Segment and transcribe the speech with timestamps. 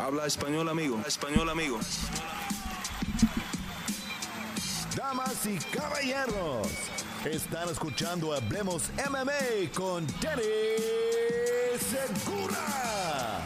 [0.00, 0.98] Habla español, amigo.
[1.06, 1.78] español, amigo.
[4.96, 6.68] Damas y caballeros,
[7.26, 10.42] están escuchando Hablemos MMA con Danny
[11.78, 13.42] Segura.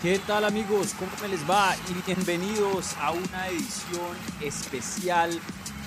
[0.00, 0.94] ¿Qué tal amigos?
[0.98, 1.76] ¿Cómo me les va?
[1.90, 5.38] Y bienvenidos a una edición especial.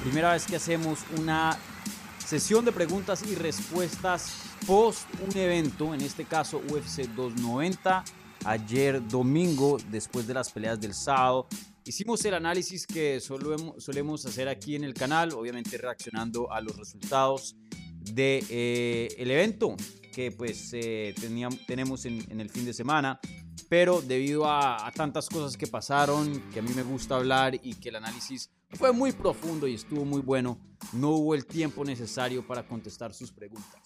[0.03, 1.57] Primera vez que hacemos una
[2.23, 4.35] sesión de preguntas y respuestas
[4.67, 8.03] post un evento, en este caso UFC 290
[8.45, 11.47] ayer domingo, después de las peleas del sábado.
[11.83, 17.55] Hicimos el análisis que solemos hacer aquí en el canal, obviamente reaccionando a los resultados
[17.99, 19.75] del de, eh, el evento
[20.13, 23.19] que pues eh, teníamos, tenemos en, el fin de semana,
[23.67, 27.75] pero debido a, a tantas cosas que pasaron, que a mí me gusta hablar y
[27.75, 30.57] que el análisis fue muy profundo y estuvo muy bueno,
[30.93, 33.84] no hubo el tiempo necesario para contestar sus preguntas.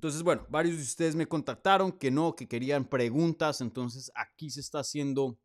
[0.00, 3.60] Entonces, bueno, varios de ustedes me contactaron que no, que querían preguntas.
[3.60, 5.38] Entonces, aquí se está haciendo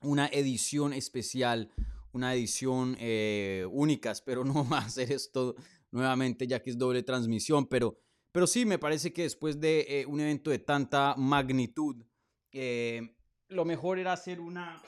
[0.00, 1.70] una edición especial,
[2.10, 4.10] una edición eh, única.
[4.10, 5.54] Espero no más hacer esto
[5.92, 7.68] nuevamente, ya que es doble transmisión.
[7.68, 7.96] Pero,
[8.32, 12.04] pero sí, me parece que después de eh, un evento de tanta magnitud,
[12.50, 13.14] eh,
[13.46, 14.82] lo mejor era hacer una,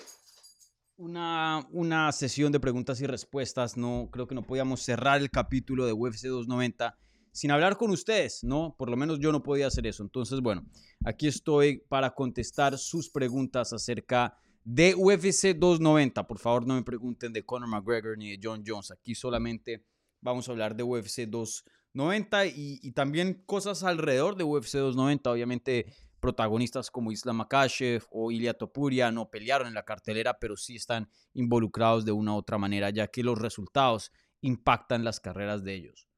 [0.97, 3.77] una, una sesión de preguntas y respuestas.
[3.77, 6.99] No, creo que no podíamos cerrar el capítulo de UFC 290
[7.33, 8.75] sin hablar con ustedes, ¿no?
[8.77, 10.03] Por lo menos yo no podía hacer eso.
[10.03, 10.67] Entonces, bueno,
[11.05, 16.27] aquí estoy para contestar sus preguntas acerca de UFC 290.
[16.27, 18.91] Por favor, no me pregunten de Conor McGregor ni de John Jones.
[18.91, 19.85] Aquí solamente
[20.21, 25.31] vamos a hablar de UFC 290 y, y también cosas alrededor de UFC 290.
[25.31, 25.87] Obviamente,
[26.21, 31.11] protagonistas como Islam Makashev o Ilya Topuria no pelearon en la cartelera, pero sí están
[31.33, 36.10] involucrados de una u otra manera, ya que los resultados impactan las carreras de ellos.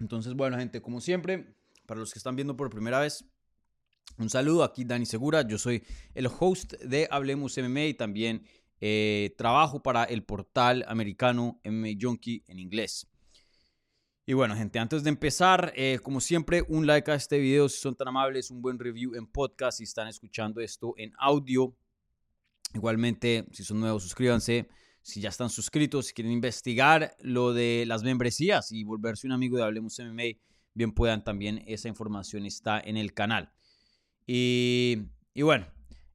[0.00, 3.24] Entonces, bueno, gente, como siempre, para los que están viendo por primera vez,
[4.18, 5.82] un saludo, aquí Dani Segura, yo soy
[6.14, 8.46] el host de Hablemos MMA y también
[8.80, 13.06] eh, trabajo para el portal americano MMA Junkie en inglés.
[14.24, 17.78] Y bueno, gente, antes de empezar, eh, como siempre, un like a este video si
[17.78, 21.76] son tan amables, un buen review en podcast si están escuchando esto en audio.
[22.74, 24.68] Igualmente, si son nuevos, suscríbanse
[25.06, 29.56] si ya están suscritos, si quieren investigar lo de las membresías y volverse un amigo
[29.56, 30.40] de Hablemos MMA,
[30.74, 33.52] bien puedan también, esa información está en el canal.
[34.26, 34.96] Y,
[35.40, 35.68] bueno,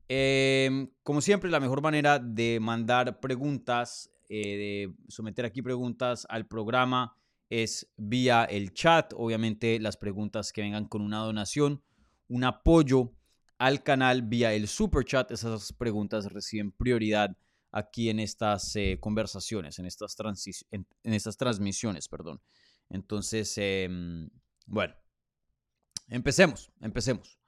[0.09, 6.45] em, como siempre, la mejor manera de mandar preguntas, eh, de someter aquí preguntas al
[6.45, 7.15] programa
[7.49, 9.13] es vía el chat.
[9.15, 11.81] Obviamente las preguntas que vengan con una donación,
[12.27, 13.13] un apoyo
[13.57, 17.37] al canal vía el super chat, esas preguntas reciben prioridad
[17.71, 20.15] aquí en estas eh, conversaciones, en estas,
[20.71, 22.41] en, estas transmisiones, perdón.
[22.89, 24.29] Entonces, em,
[24.65, 24.93] bueno,
[26.09, 27.39] empecemos, empecemos,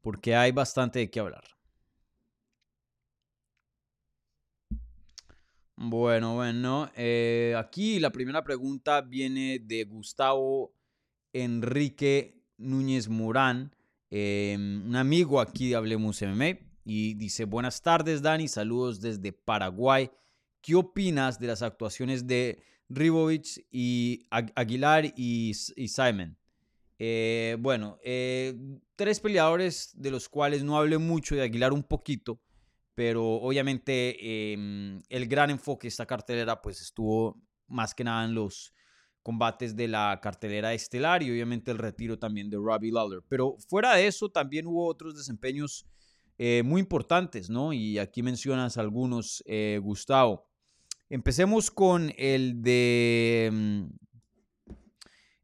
[0.00, 1.44] porque hay bastante de qué hablar.
[5.76, 10.74] Bueno, bueno, eh, aquí la primera pregunta viene de Gustavo
[11.32, 13.74] Enrique Núñez Morán,
[14.10, 20.10] em, un amigo aquí de Hablemos MMA y dice, buenas tardes Dani, saludos desde Paraguay.
[20.60, 26.36] ¿Qué opinas de las actuaciones de Ribovich y Aguilar y, Simon?
[26.98, 28.58] Eh, bueno, eh,
[28.96, 32.42] tres peleadores de los cuales no hablé mucho, de Aguilar un poquito,
[32.96, 38.34] pero obviamente em, el gran enfoque de esta cartelera pues estuvo más que nada en
[38.34, 38.74] los
[39.22, 43.20] combates de la cartelera estelar y obviamente el retiro también de Robbie Lawler.
[43.28, 45.86] Pero fuera de eso también hubo otros desempeños
[46.42, 47.74] eh, muy importantes, ¿no?
[47.74, 50.48] Y aquí mencionas algunos, eh, Gustavo.
[51.10, 53.50] Empecemos con el de...
[53.52, 53.84] Mm,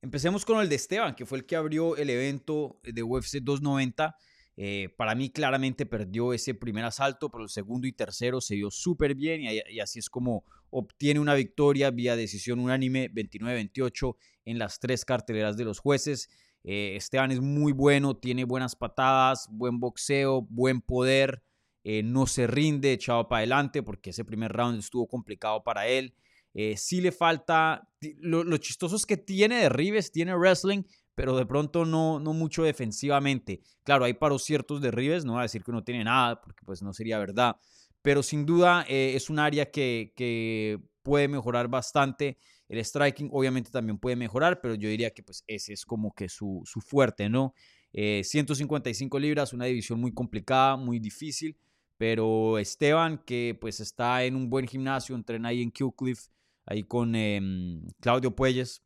[0.01, 4.17] empecemos con el de Esteban, que fue el que abrió el evento de UFC 290.
[4.57, 8.71] Eh, para mí claramente perdió ese primer asalto, pero el segundo y tercero se dio
[8.71, 14.59] súper bien y, y, así es como obtiene una victoria vía decisión unánime 29-28 en
[14.59, 16.31] las tres carteleras de los jueces.
[16.69, 21.45] Eh, Esteban es muy bueno, tiene buenas patadas, buen boxeo, buen poder,
[21.85, 26.13] eh, no se rinde, echado para adelante porque ese primer round estuvo complicado para él.
[26.55, 27.89] Eh, sí le falta,
[28.19, 30.83] lo, chistoso es que tiene derribes, tiene wrestling,
[31.15, 33.61] pero de pronto no, no mucho defensivamente.
[33.85, 36.83] Claro, hay paros ciertos derribes, no voy a decir que no tiene nada, porque pues
[36.83, 37.61] no sería verdad,
[38.03, 42.39] pero sin duda es un área que, que puede mejorar bastante.
[42.69, 46.29] El striking obviamente también puede mejorar, pero yo diría que pues ese es como que
[46.29, 47.55] su, fuerte, ¿no?
[47.93, 51.57] 155 eh, libras, una división muy complicada, muy difícil,
[51.97, 56.29] pero Esteban, que pues está en un buen gimnasio, entrena ahí en Killcliff,
[56.67, 58.83] ahí con em, Claudio Puelles,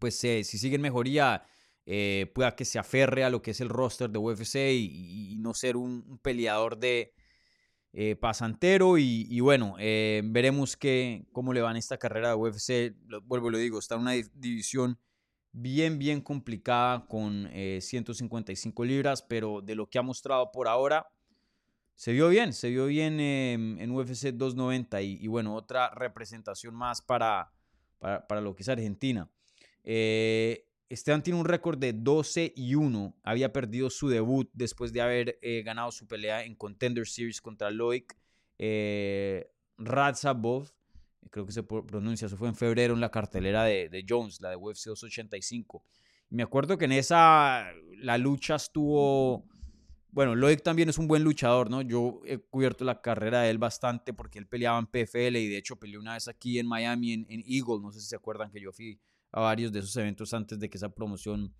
[0.00, 1.44] pues si sigue en mejoría,
[1.90, 5.54] eh, pueda que se aferre a lo que es el roster de UFC y, no
[5.54, 7.14] ser un, peleador de
[7.92, 8.98] eh, pasantero.
[8.98, 12.94] Y, bueno, eh, veremos que, cómo le va en esta carrera de UFC.
[13.24, 14.98] Vuelvo, lo digo, está en una división
[15.52, 17.50] bien, bien complicada con
[17.80, 21.06] 155 libras, pero de lo que ha mostrado por ahora,
[21.94, 27.50] se vio bien, se vio bien en UFC 290 y, bueno, otra representación más para,
[27.98, 29.28] para, lo que es Argentina.
[29.82, 33.16] Eh, Esteban tiene un récord de 12 y 1.
[33.22, 37.70] Había perdido su debut después de haber eh, ganado su pelea en Contender Series contra
[37.70, 38.16] Loic
[38.58, 39.50] eh.
[41.30, 44.56] Creo que se pronuncia, eso fue en febrero en la cartelera de, Jones, la de
[44.56, 45.84] UFC 285.
[46.30, 49.44] me acuerdo que en esa la lucha estuvo
[50.10, 51.82] bueno, Loic también es un buen luchador, ¿no?
[51.82, 55.58] Yo he cubierto la carrera de él bastante porque él peleaba en PFL y de
[55.58, 57.80] hecho peleó una vez aquí en Miami en, Eagle.
[57.82, 58.98] No sé si se acuerdan que yo fui
[59.32, 61.54] a varios de esos eventos antes de que esa promoción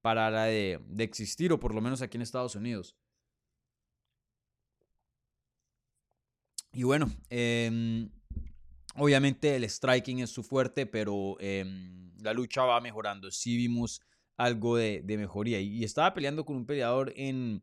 [0.00, 2.96] parara de, existir, o por lo menos aquí en Estados Unidos.
[6.72, 8.10] Y bueno, em,
[8.94, 13.30] obviamente el striking es su fuerte, pero em, la lucha va mejorando.
[13.30, 14.00] Sí vimos
[14.36, 15.60] algo de, mejoría.
[15.60, 17.62] y, estaba peleando con un peleador en,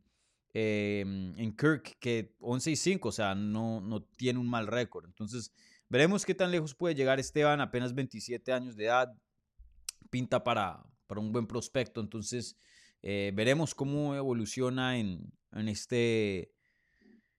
[0.58, 5.04] Em, en Kirk, que 11 y 5, o sea, no, no tiene un mal récord.
[5.04, 5.52] Entonces,
[5.90, 9.12] veremos qué tan lejos puede llegar Esteban, apenas 27 años de edad,
[10.10, 12.00] pinta para, para un buen prospecto.
[12.00, 12.56] Entonces,
[13.02, 16.52] eh, veremos cómo evoluciona en, en, este,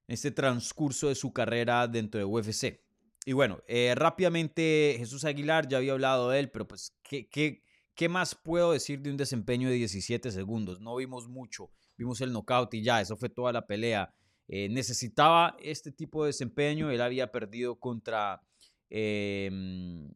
[0.07, 2.81] este transcurso de su carrera dentro de UFC.
[3.25, 7.63] Y bueno, eh, rápidamente Jesús Aguilar, ya había hablado de él, pero pues, ¿qué, qué,
[7.93, 10.79] ¿qué más puedo decir de un desempeño de 17 segundos?
[10.79, 14.13] No vimos mucho vimos el knockout y ya, eso fue toda la pelea.
[14.47, 18.41] Eh, necesitaba este tipo de desempeño, él había perdido contra
[18.89, 20.09] em,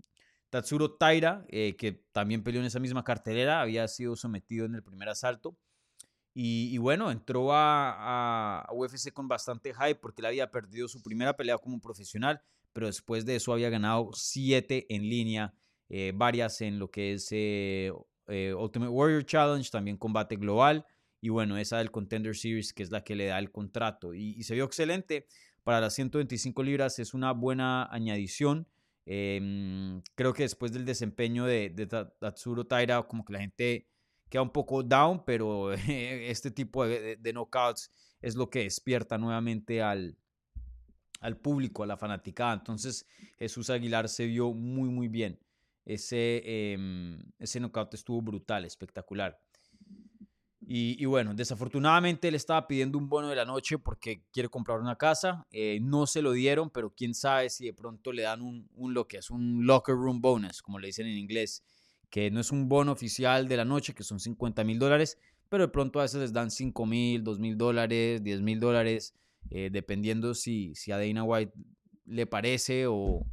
[0.52, 4.84] Tatsuro Taira, eh, que también peleó en esa misma cartelera, había sido sometido en el
[4.84, 5.58] primer asalto.
[6.34, 11.58] Y, bueno, entró a, UFC con bastante hype porque él había perdido su primera pelea
[11.58, 15.54] como profesional, pero después de eso había ganado siete en línea,
[15.90, 17.32] eh, varias en lo que es
[18.30, 20.86] Ultimate Warrior Challenge, también combate global.
[21.22, 24.14] Y bueno, esa del Contender Series, que es la que le da el contrato.
[24.14, 25.28] Y, se vio excelente.
[25.64, 28.68] Para las 125 libras es una buena añadición.
[29.06, 31.70] Em, creo que después del desempeño de,
[32.20, 33.88] Tatsuro Taira, como que la gente
[34.30, 37.90] queda un poco down, pero este tipo de, de, knockouts
[38.22, 40.18] es lo que despierta nuevamente al,
[41.22, 42.54] al público, a la fanaticada.
[42.54, 43.08] Entonces
[43.38, 45.40] Jesús Aguilar se vio muy, muy bien.
[45.86, 46.78] Ese, eh,
[47.40, 49.40] ese knockout estuvo brutal, espectacular.
[50.64, 54.96] Y, bueno, desafortunadamente él estaba pidiendo un bono de la noche porque quiere comprar una
[54.96, 55.48] casa.
[55.52, 58.94] Eh, no se lo dieron, pero quién sabe si de pronto le dan un, un,
[58.94, 61.64] lo que es un locker room bonus, como le dicen en inglés,
[62.12, 65.18] que no es un bono oficial de la noche, que son 50 mil dólares,
[65.50, 69.16] pero de pronto a veces les dan 5 mil, 2 mil dólares, 10 mil dólares,
[69.50, 71.54] eh, dependiendo si, si a Dana White
[72.06, 73.26] le parece o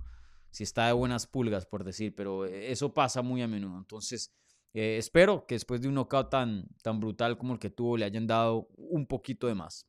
[0.50, 3.78] si está de buenas pulgas, por decir, pero eso pasa muy a menudo.
[3.78, 4.32] Entonces,
[4.80, 8.04] eh, espero que después de un knockout tan, tan brutal como el que tuvo le
[8.04, 9.88] hayan dado un poquito de más.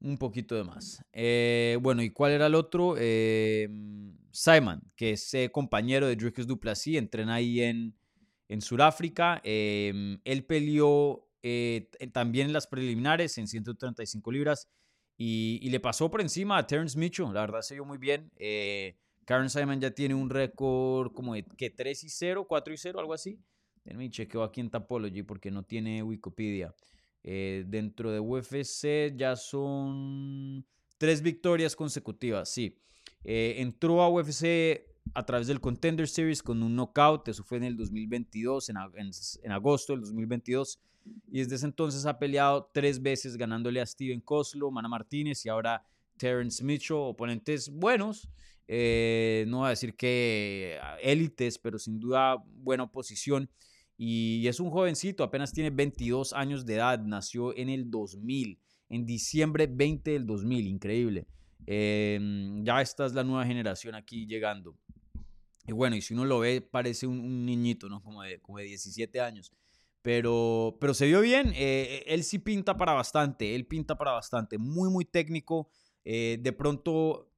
[0.00, 1.00] Un poquito de más.
[1.12, 2.96] Eh, bueno, ¿y cuál era el otro?
[2.98, 3.68] Eh,
[4.32, 7.94] Simon, que es compañero de Dricus Duplessis, entrena ahí en,
[8.48, 9.40] en Sudáfrica.
[9.44, 11.28] él peleó
[12.12, 14.68] también en las preliminares en 135 libras
[15.16, 17.32] y, le pasó por encima a Terence Mitchell.
[17.32, 18.32] La verdad se vio muy bien.
[19.30, 22.98] Karen Simon ya tiene un récord como de que 3 y 0, 4 y 0,
[22.98, 23.38] algo así.
[23.84, 26.74] Déjenme chequeo aquí en Tapology porque no tiene Wikipedia.
[27.22, 30.66] Eh, dentro de UFC ya son
[30.98, 32.76] tres victorias consecutivas, sí.
[33.22, 34.84] Eh, entró a UFC
[35.14, 38.78] a través del Contender Series con un knockout, eso fue en el 2022, en,
[39.44, 40.80] en, agosto del 2022,
[41.30, 45.50] y desde ese entonces ha peleado tres veces ganándole a Steven Koslo, Mana Martínez y
[45.50, 45.84] ahora
[46.16, 48.28] Terence Mitchell, oponentes buenos.
[48.72, 53.50] Eh, no voy a decir que élites, pero sin duda buena oposición.
[53.96, 59.04] Y es un jovencito, apenas tiene 22 años de edad, nació en el 2000, en
[59.04, 61.26] diciembre 20 del 2000, increíble.
[61.66, 64.76] Em, ya esta es la nueva generación aquí llegando.
[65.66, 68.00] Y bueno, y si uno lo ve, parece un, niñito, ¿no?
[68.04, 69.52] Como de, como de 17 años.
[70.00, 71.52] Pero, pero se vio bien.
[71.56, 73.56] Eh, él sí pinta para bastante.
[73.56, 74.58] Él pinta para bastante.
[74.58, 75.68] Muy, muy técnico.
[76.04, 77.29] Eh, de pronto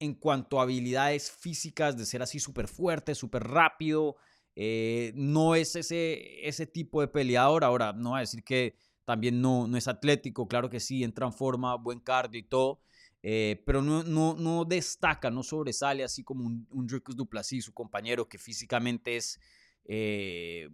[0.00, 4.16] en cuanto a habilidades físicas, de ser así súper fuerte, súper rápido.
[4.54, 7.64] Eh, no es ese, ese tipo de peleador.
[7.64, 11.26] Ahora, no voy a decir que también no, no es atlético, claro que sí, entra
[11.26, 12.80] en forma, buen cardio y todo.
[13.22, 18.28] Eh, pero no, no, no, destaca, no sobresale así como un, un Duplessis, su compañero,
[18.28, 19.40] que físicamente es
[19.86, 20.68] eh,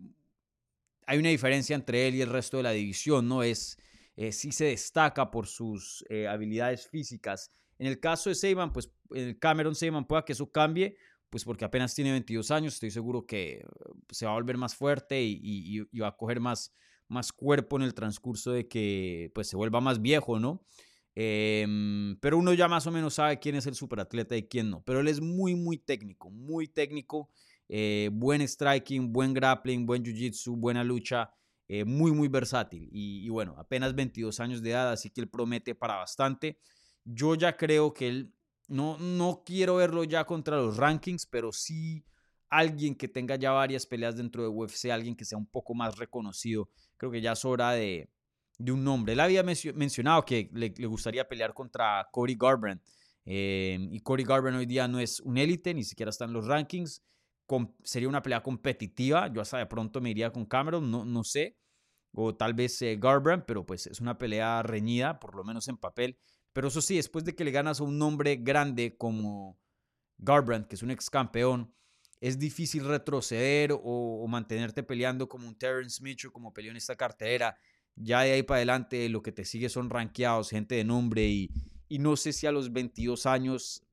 [1.06, 3.42] hay una diferencia entre él y el resto de la división, ¿no?
[3.42, 3.78] Es,
[4.16, 7.50] eh, sí se destaca por sus habilidades físicas.
[7.78, 10.96] En el caso de Seyman, pues el Cameron Seyman pueda que eso cambie,
[11.30, 13.64] pues porque apenas tiene 22 años, estoy seguro que
[14.10, 16.74] se va a volver más fuerte y, va a coger más,
[17.08, 20.64] más cuerpo en el transcurso de que pues se vuelva más viejo, ¿no?
[21.16, 24.82] Em, pero uno ya más o menos sabe quién es el superatleta y quién no.
[24.84, 27.30] Pero él es muy, muy técnico, muy técnico.
[27.68, 31.32] Eh, buen striking, buen grappling, buen jiu-jitsu, buena lucha,
[31.68, 32.88] eh, muy, muy versátil.
[32.92, 36.58] Y, bueno, apenas 22 años de edad, así que él promete para bastante.
[37.04, 38.34] Yo ya creo que él,
[38.68, 42.04] no, no quiero verlo ya contra los rankings, pero sí
[42.48, 45.96] alguien que tenga ya varias peleas dentro de UFC, alguien que sea un poco más
[45.98, 46.70] reconocido.
[46.96, 48.08] Creo que ya es hora de,
[48.58, 49.12] de un nombre.
[49.12, 52.82] Él había mencionado que le, gustaría pelear contra Cody Garbrandt.
[53.26, 56.46] Eh, y Cody Garbrandt hoy día no es un élite, ni siquiera está en los
[56.46, 57.02] rankings
[57.82, 59.28] sería una pelea competitiva.
[59.32, 61.56] Yo hasta de pronto me iría con Cameron, no, no sé.
[62.12, 62.98] O tal vez eh,
[63.46, 66.18] pero pues es una pelea reñida, por lo menos en papel.
[66.54, 69.58] Pero eso sí, después de que le ganas a un nombre grande como
[70.16, 71.74] Garbrandt, que es un ex campeón,
[72.20, 77.58] es difícil retroceder o, mantenerte peleando como un Terrence Mitchell, como peleó en esta cartera.
[77.96, 81.50] Ya de ahí para adelante lo que te sigue son rankeados, gente de nombre y,
[81.88, 83.84] y no sé si a los 22 años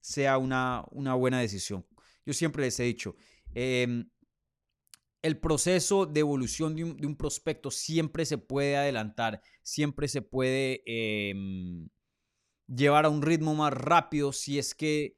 [0.00, 1.86] sea una, una buena decisión.
[2.26, 3.14] Yo siempre les he dicho,
[3.54, 4.10] em,
[5.22, 11.88] el proceso de evolución de un, prospecto siempre se puede adelantar, siempre se puede em,
[12.66, 15.16] llevar a un ritmo más rápido si es que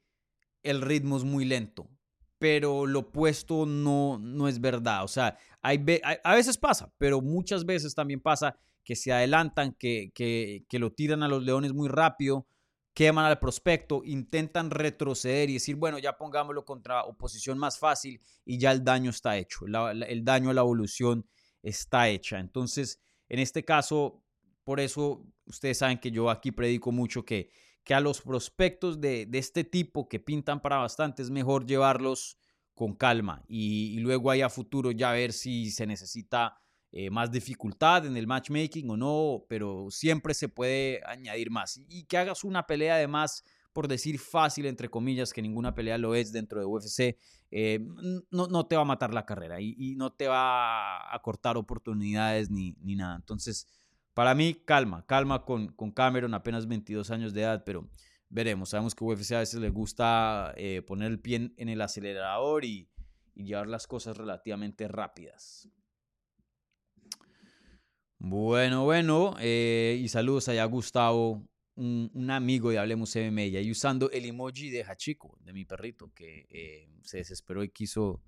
[0.61, 1.89] el ritmo es muy lento.
[2.37, 5.03] Pero lo opuesto no, no es verdad.
[5.03, 5.83] O sea, hay,
[6.23, 10.91] a veces pasa, pero muchas veces también pasa que se adelantan, que, que, que lo
[10.91, 12.47] tiran a los leones muy rápido
[12.95, 18.57] queman al prospecto, intentan retroceder y decir, bueno, ya pongámoslo contra oposición más fácil y
[18.57, 21.27] ya el daño está hecho, el daño a la evolución
[21.61, 22.39] está hecha.
[22.39, 24.23] Entonces, en este caso,
[24.63, 27.51] por eso ustedes saben que yo aquí predico mucho que,
[27.83, 32.37] que a los prospectos de, este tipo que pintan para bastante es mejor llevarlos
[32.73, 36.57] con calma y, y luego ahí a futuro ya ver si se necesita
[36.97, 41.75] eh, más dificultad en el matchmaking o no, pero siempre se puede añadir más.
[41.75, 45.97] Y, que hagas una pelea de más, por decir fácil, entre comillas, que ninguna pelea
[45.97, 47.19] lo es dentro de UFC,
[47.51, 47.85] eh,
[48.31, 52.49] no, no, te va a matar la carrera y, no te va a cortar oportunidades
[52.49, 53.17] ni, ni, nada.
[53.17, 53.67] Entonces,
[54.13, 57.89] para mí, calma, calma con, con Cameron, apenas 22 años de edad, pero
[58.29, 58.69] veremos.
[58.69, 62.87] Sabemos que UFC a veces le gusta eh, poner el pie en el acelerador y,
[63.33, 65.67] y llevar las cosas relativamente rápidas.
[68.27, 74.09] Bueno, bueno, eh, y saludos allá a Gustavo, un, amigo de Hablemos MMA, y usando
[74.09, 78.23] el emoji de Hachiko, de mi perrito, que eh, se desesperó y quiso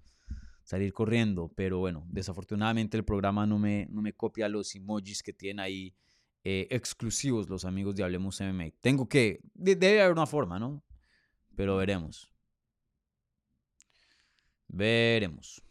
[0.63, 5.33] salir corriendo, pero bueno, desafortunadamente el programa no me, no me copia los emojis que
[5.33, 5.95] tienen ahí
[6.43, 8.73] eh, exclusivos los amigos de Hablemos MMA.
[8.81, 10.83] Tengo que, debe haber una forma, ¿no?
[11.55, 12.29] Pero veremos.
[14.67, 15.66] Veremos.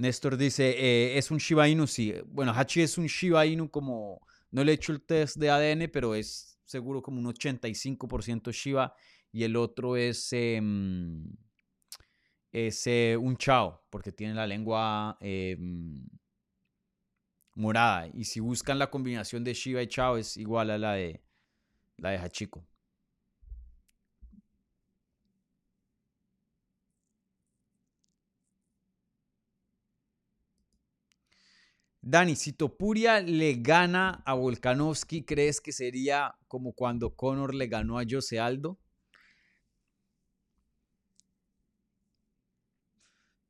[0.00, 2.14] Néstor dice, eh, es un Shiba Inu, sí.
[2.26, 5.90] Bueno, Hachi es un Shiba Inu como, no le he hecho el test de ADN,
[5.92, 8.94] pero es seguro como un 85% Shiba
[9.30, 11.30] y el otro es, em,
[12.50, 16.02] es eh, un Chao, porque tiene la lengua em,
[17.54, 18.08] morada.
[18.14, 21.22] Y si buscan la combinación de Shiba y Chao es igual a la de,
[21.98, 22.66] la de Hachiko.
[32.02, 37.98] Dani, si Topuria le gana a Volkanovski, ¿crees que sería como cuando Conor le ganó
[37.98, 38.78] a Jose Aldo?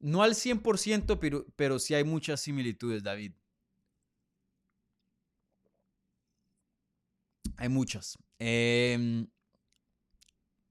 [0.00, 3.32] No al 100%, pero, pero sí hay muchas similitudes, David.
[7.56, 8.18] Hay muchas.
[8.38, 9.26] Eh,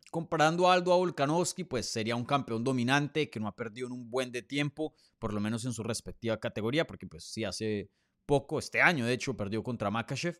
[0.09, 3.93] comparando a Aldo a Volkanovski, pues sería un campeón dominante que no ha perdido en
[3.93, 7.89] un buen de tiempo, por lo menos en su respectiva categoría, porque pues sí, hace
[8.25, 10.39] poco, este año de hecho, perdió contra Makachev,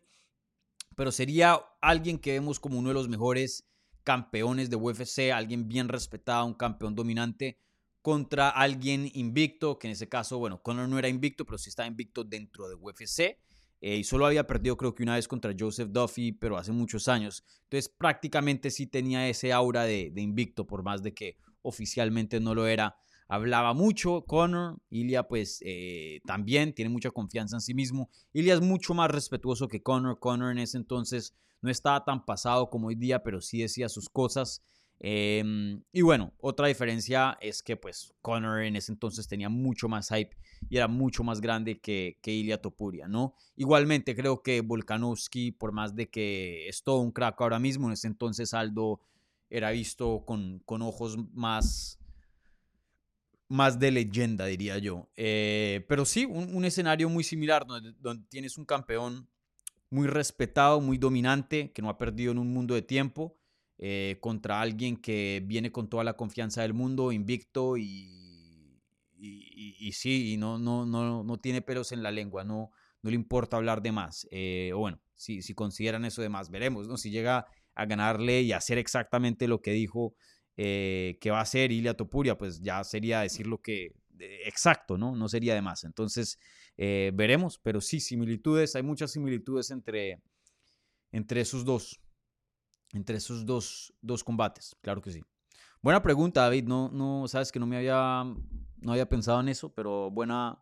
[0.95, 3.67] pero sería alguien que vemos como uno de los mejores
[4.03, 7.57] campeones de UFC, alguien bien respetado, un campeón dominante,
[8.01, 11.85] contra alguien invicto, que en ese caso, bueno, Conor no era invicto, pero sí está
[11.85, 13.37] invicto dentro de UFC.
[13.81, 17.07] Eh, y solo había perdido creo que una vez contra Joseph Duffy, pero hace muchos
[17.07, 17.43] años.
[17.63, 22.67] Entonces prácticamente sí tenía ese aura de, invicto, por más de que oficialmente no lo
[22.67, 22.97] era.
[23.27, 28.09] Hablaba mucho Conor, Ilya pues eh, también tiene mucha confianza en sí mismo.
[28.33, 30.19] Ilya es mucho más respetuoso que Conor.
[30.19, 34.09] Conor en ese entonces no estaba tan pasado como hoy día, pero sí decía sus
[34.09, 34.63] cosas.
[35.01, 40.09] Em, y bueno, otra diferencia es que pues Conor en ese entonces tenía mucho más
[40.09, 40.35] hype
[40.69, 43.33] y era mucho más grande que, que Ilya Topuria, ¿no?
[43.55, 47.93] Igualmente creo que Volkanovski, por más de que es todo un crack ahora mismo, en
[47.93, 48.99] ese entonces Aldo
[49.49, 51.97] era visto con, con ojos más,
[53.47, 55.09] más de leyenda, diría yo.
[55.15, 59.29] Eh, pero sí, un, escenario muy similar, donde, donde tienes un campeón
[59.89, 63.38] muy respetado, muy dominante, que no ha perdido en un mundo de tiempo
[63.81, 68.77] eh, contra alguien que viene con toda la confianza del mundo, invicto y,
[69.93, 72.71] sí, y no, no, no, no tiene pelos en la lengua, no,
[73.01, 74.27] no le importa hablar de más.
[74.31, 76.97] Eh, o bueno, si, si consideran eso de más, veremos, ¿no?
[76.97, 80.13] Si llega a ganarle y hacer exactamente lo que dijo
[80.57, 85.15] eh, que va a hacer Ilia Topuria, pues ya sería decir lo que exacto, ¿no?
[85.15, 85.85] No sería de más.
[85.85, 86.37] Entonces,
[86.75, 90.21] veremos, pero sí, similitudes, hay muchas similitudes entre,
[91.13, 92.01] entre esos dos
[92.93, 95.23] entre esos dos, dos combates, claro que sí.
[95.81, 96.65] Buena pregunta, David.
[96.65, 98.25] No, no, sabes que no me había,
[98.81, 100.61] no había pensado en eso, pero buena,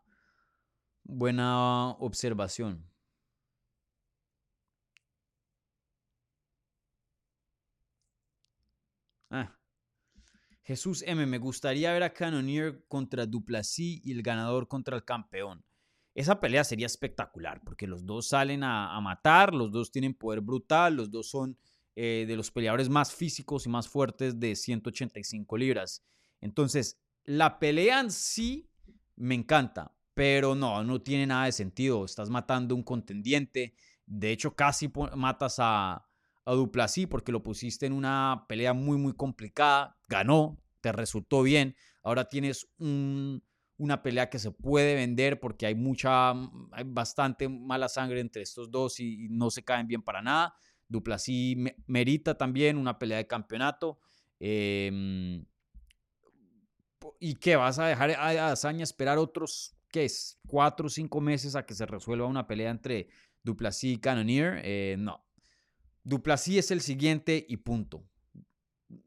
[1.02, 2.84] buena observación.
[9.30, 9.58] Ah.
[10.62, 11.26] Jesús M.
[11.26, 15.64] Me gustaría ver a Cannonier contra Duplessis y el ganador contra el campeón.
[16.14, 20.94] Esa pelea sería espectacular porque los dos salen a matar, los dos tienen poder brutal,
[20.94, 21.56] los dos son
[22.00, 26.04] eh, de los peleadores más físicos y más fuertes de 185 libras.
[26.40, 28.70] Entonces, la pelea en sí
[29.16, 32.04] me encanta, pero no, no tiene nada de sentido.
[32.04, 33.74] Estás matando un contendiente.
[34.06, 36.08] De hecho, casi matas a,
[36.44, 39.98] a Duplasí porque lo pusiste en una pelea muy, muy complicada.
[40.08, 41.74] Ganó, te resultó bien.
[42.04, 48.20] Ahora tienes una pelea que se puede vender porque hay mucha, hay bastante mala sangre
[48.20, 50.54] entre estos dos y no se caen bien para nada.
[50.88, 53.98] Duplasí merita también una pelea de campeonato.
[54.40, 55.44] Em,
[57.20, 57.56] ¿Y qué?
[57.56, 61.74] ¿Vas a dejar a Azaña esperar otros, qué es, cuatro o cinco meses a que
[61.74, 63.08] se resuelva una pelea entre
[63.42, 64.60] Duplasí y Cannonier?
[64.64, 65.24] Eh, no.
[66.04, 68.04] Duplasí es el siguiente y punto.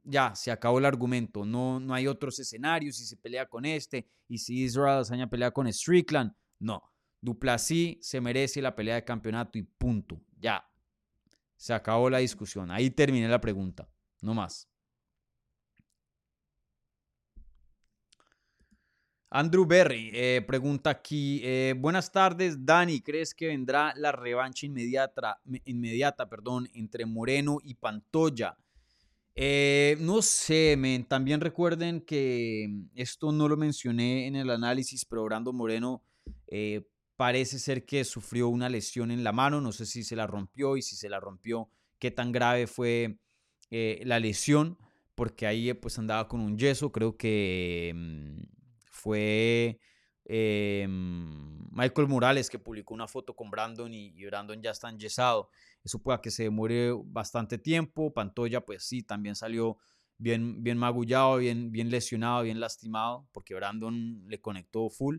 [0.03, 1.45] Ya, se acabó el argumento.
[1.45, 2.97] No, no hay otros escenarios.
[2.97, 6.83] Si se pelea con este y si Israel Azaña pelea con Strickland, no.
[7.21, 10.21] Duplasí se merece la pelea de campeonato y punto.
[10.39, 10.63] Ya,
[11.61, 12.71] se acabó la discusión.
[12.71, 13.87] Ahí terminé la pregunta.
[14.21, 14.67] No más.
[19.29, 25.39] Andrew Berry eh, pregunta aquí, eh, buenas tardes Dani, ¿crees que vendrá la revancha inmediata,
[25.63, 28.57] inmediata perdón, entre Moreno y Pantoya?
[29.35, 35.53] Eh, no sé, también recuerden que esto no lo mencioné en el análisis, pero Brando
[35.53, 36.03] Moreno
[37.21, 40.75] Parece ser que sufrió una lesión en la mano, no sé si se la rompió
[40.75, 43.19] y si se la rompió, qué tan grave fue
[43.69, 44.79] eh, la lesión,
[45.13, 48.41] porque ahí eh, pues andaba con un yeso, creo que mm,
[48.89, 49.79] fue
[50.25, 55.51] eh, Michael Morales que publicó una foto con Brandon y, Brandon ya está enyesado.
[55.83, 58.11] Eso puede que se demore bastante tiempo.
[58.11, 59.77] Pantoya, pues sí, también salió
[60.17, 65.17] bien, bien magullado, bien, bien lesionado, bien lastimado, porque Brandon le conectó full.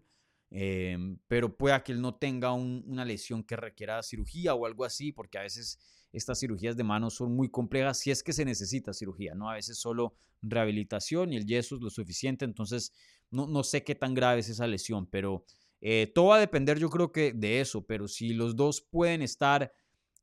[0.54, 5.10] Em, pero pueda que él no tenga una lesión que requiera cirugía o algo así,
[5.10, 5.78] porque a veces
[6.12, 9.48] estas cirugías de manos son muy complejas si es que se necesita cirugía, ¿no?
[9.48, 12.92] A veces solo rehabilitación y el yeso es lo suficiente, entonces
[13.30, 15.46] no, no sé qué tan grave es esa lesión, pero
[15.80, 19.22] eh, todo va a depender yo creo que de eso, pero si los dos pueden
[19.22, 19.72] estar,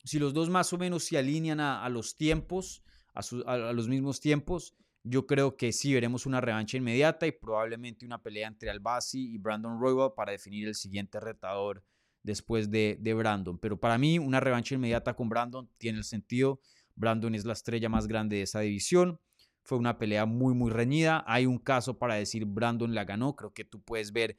[0.04, 2.84] si los dos más o menos se alinean a, los tiempos,
[3.16, 8.06] a, a los mismos tiempos, yo creo que sí veremos una revancha inmediata y probablemente
[8.06, 11.84] una pelea entre Albasi y Brandon Royal para definir el siguiente retador
[12.24, 13.58] después de, de, Brandon.
[13.58, 16.60] Pero para mí, una revancha inmediata con Brandon tiene el sentido.
[16.96, 19.20] Brandon es la estrella más grande de esa división.
[19.64, 21.24] Fue una pelea muy, muy reñida.
[21.28, 23.36] Hay un caso para decir Brandon la ganó.
[23.36, 24.38] Creo que tú puedes ver,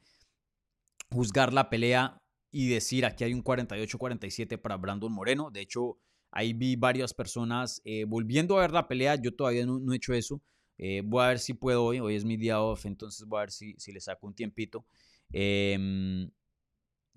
[1.09, 2.21] juzgar la pelea
[2.51, 5.49] y decir aquí hay un 48-47 para Brandon Moreno.
[5.49, 5.97] De hecho,
[6.31, 9.15] ahí vi varias personas eh, volviendo a ver la pelea.
[9.15, 10.41] Yo todavía no he hecho eso
[10.83, 13.41] eh, voy a ver si puedo hoy, hoy es mi día off, entonces voy a
[13.41, 14.87] ver si, si le saco un tiempito.
[15.31, 16.31] Em,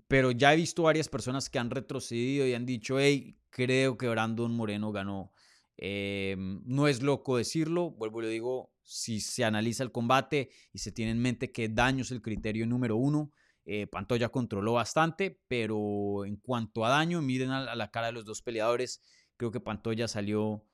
[0.06, 4.06] pero ya he visto varias personas que han retrocedido y han dicho, hey, creo que
[4.06, 5.32] Brandon Moreno ganó.
[5.78, 10.80] Em, no es loco decirlo, vuelvo y lo digo, si se analiza el combate y
[10.80, 13.32] se tiene en mente que daño es el criterio número uno,
[13.64, 18.24] eh, Pantoya controló bastante, pero en cuanto a daño, miren a, la cara de los
[18.24, 19.00] dos peleadores,
[19.36, 20.64] creo que Pantoya salió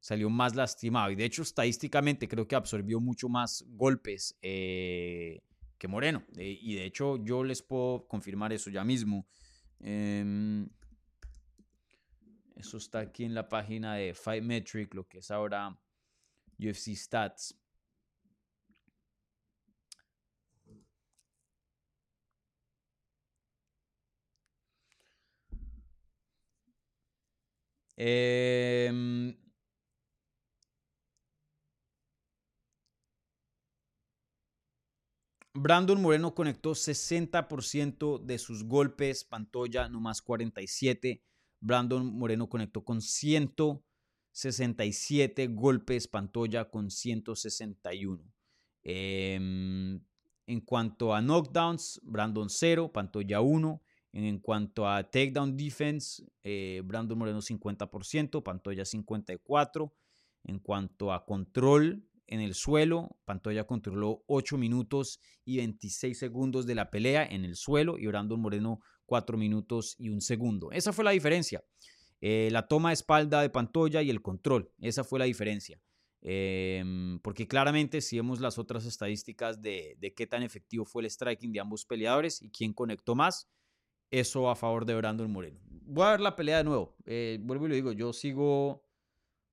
[0.00, 1.10] salió más lastimado.
[1.10, 5.42] Y de hecho, estadísticamente creo que absorbió mucho más golpes eh,
[5.78, 6.24] que Moreno.
[6.36, 9.26] Eh, y de hecho, yo les puedo confirmar eso ya mismo.
[9.78, 10.68] Em,
[12.56, 15.78] Eso está aquí en la página de Fight Metric, lo que es ahora
[16.58, 17.58] UFC Stats.
[28.02, 29.36] Em,
[35.52, 41.22] Brandon Moreno conectó 60% de sus golpes, Pantoya nomás 47.
[41.60, 48.24] Brandon Moreno conectó con 167 golpes, Pantoya con 161.
[48.82, 50.00] Em,
[50.46, 53.82] en cuanto a knockdowns, Brandon 0, Pantoya 1.
[54.12, 59.92] En cuanto a takedown defense, eh, Brandon Moreno 50%, Pantoya 54%.
[60.44, 66.74] En cuanto a control en el suelo, Pantoya controló 8 minutos y 26 segundos de
[66.74, 70.72] la pelea en el suelo y Brandon Moreno 4 minutos y un segundo.
[70.72, 71.62] Esa fue la diferencia.
[72.20, 74.72] Eh, la toma de espalda de Pantoya y el control.
[74.80, 75.80] Esa fue la diferencia.
[76.22, 81.52] Em, porque claramente si vemos las otras estadísticas de qué tan efectivo fue el striking
[81.52, 83.48] de ambos peleadores y quién conectó más,
[84.10, 85.58] eso a favor de Brandon Moreno.
[85.86, 86.96] Voy a ver la pelea de nuevo.
[87.06, 88.84] Eh, vuelvo y lo digo, yo sigo.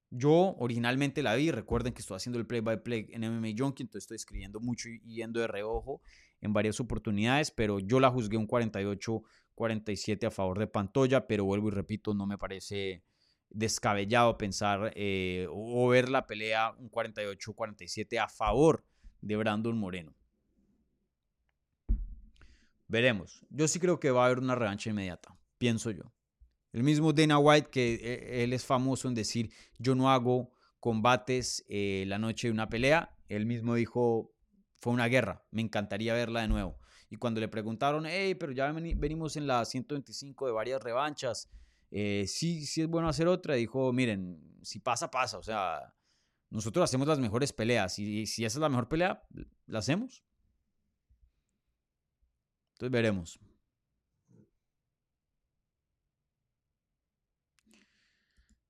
[0.09, 1.51] Yo originalmente la vi.
[1.51, 4.87] Recuerden que estoy haciendo el play by play en MMA Junkie, entonces estoy escribiendo mucho
[4.89, 6.01] y yendo de reojo
[6.41, 11.69] en varias oportunidades, pero yo la juzgué un 48-47 a favor de Pantoya, pero vuelvo
[11.69, 13.03] y repito, no me parece
[13.49, 18.83] descabellado pensar eh, o ver la pelea un 48-47 a favor
[19.21, 20.15] de Brandon Moreno.
[22.87, 23.45] Veremos.
[23.49, 26.13] Yo sí creo que va a haber una revancha inmediata, pienso yo.
[26.71, 31.65] El mismo Dana White, que eh, él es famoso en decir, yo no hago combates
[31.67, 34.33] eh, la noche de una pelea, él mismo dijo,
[34.79, 36.79] fue una guerra, me encantaría verla de nuevo.
[37.09, 41.49] Y cuando le preguntaron, hey, pero ya venimos en la 125 de varias revanchas,
[41.89, 45.93] eh, sí, sí es bueno hacer otra, dijo, miren, si pasa, pasa, o sea,
[46.49, 49.23] nosotros hacemos las mejores peleas y si esa es la mejor pelea,
[49.65, 50.23] la hacemos.
[52.77, 53.39] Entonces veremos.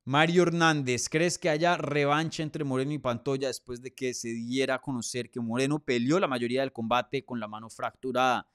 [0.06, 4.76] Mario Hernández, ¿crees que haya revancha entre Moreno y Pantoya después de que se diera
[4.76, 8.48] a conocer que Moreno peleó la mayoría del combate con la mano fracturada?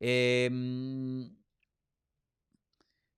[0.00, 1.30] Em,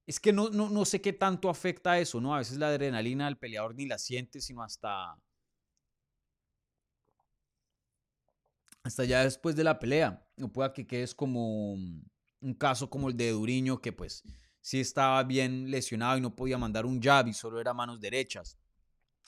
[0.06, 2.34] es que no, no, no, sé qué tanto afecta eso, ¿no?
[2.34, 5.16] A veces la adrenalina del peleador ni la siente, sino hasta,
[8.86, 10.24] hasta ya después de la pelea.
[10.40, 14.22] O pueda que quedes como un caso como el de Duriño, que pues
[14.60, 18.58] sí estaba bien lesionado y no podía mandar un jab y solo era manos derechas.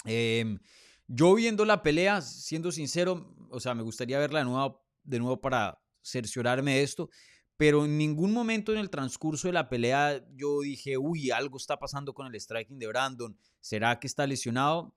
[0.05, 0.59] Em,
[1.07, 5.40] yo viendo la pelea, siendo sincero, o sea, me gustaría verla de nuevo, de nuevo
[5.40, 7.11] para cerciorarme de esto,
[7.57, 11.79] pero en ningún momento en el transcurso de la pelea yo dije, uy, algo está
[11.79, 14.94] pasando con el striking de Brandon, ¿será que está lesionado?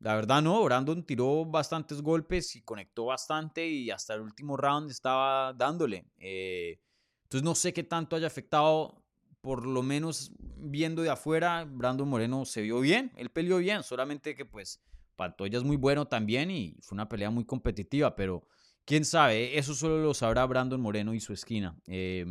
[0.00, 4.90] La verdad no, Brandon tiró bastantes golpes y conectó bastante y hasta el último round
[4.90, 6.06] estaba dándole.
[6.18, 6.80] Eh,
[7.24, 9.04] entonces no sé qué tanto haya afectado,
[9.42, 14.34] por lo menos viendo de afuera, Brandon Moreno se vio bien, él peleó bien, solamente
[14.34, 14.80] que pues
[15.16, 18.48] Pantoya es muy bueno también y fue una pelea muy competitiva, pero
[18.86, 21.78] quién sabe, eso solo lo sabrá Brandon Moreno y su esquina.
[21.86, 22.24] Eh,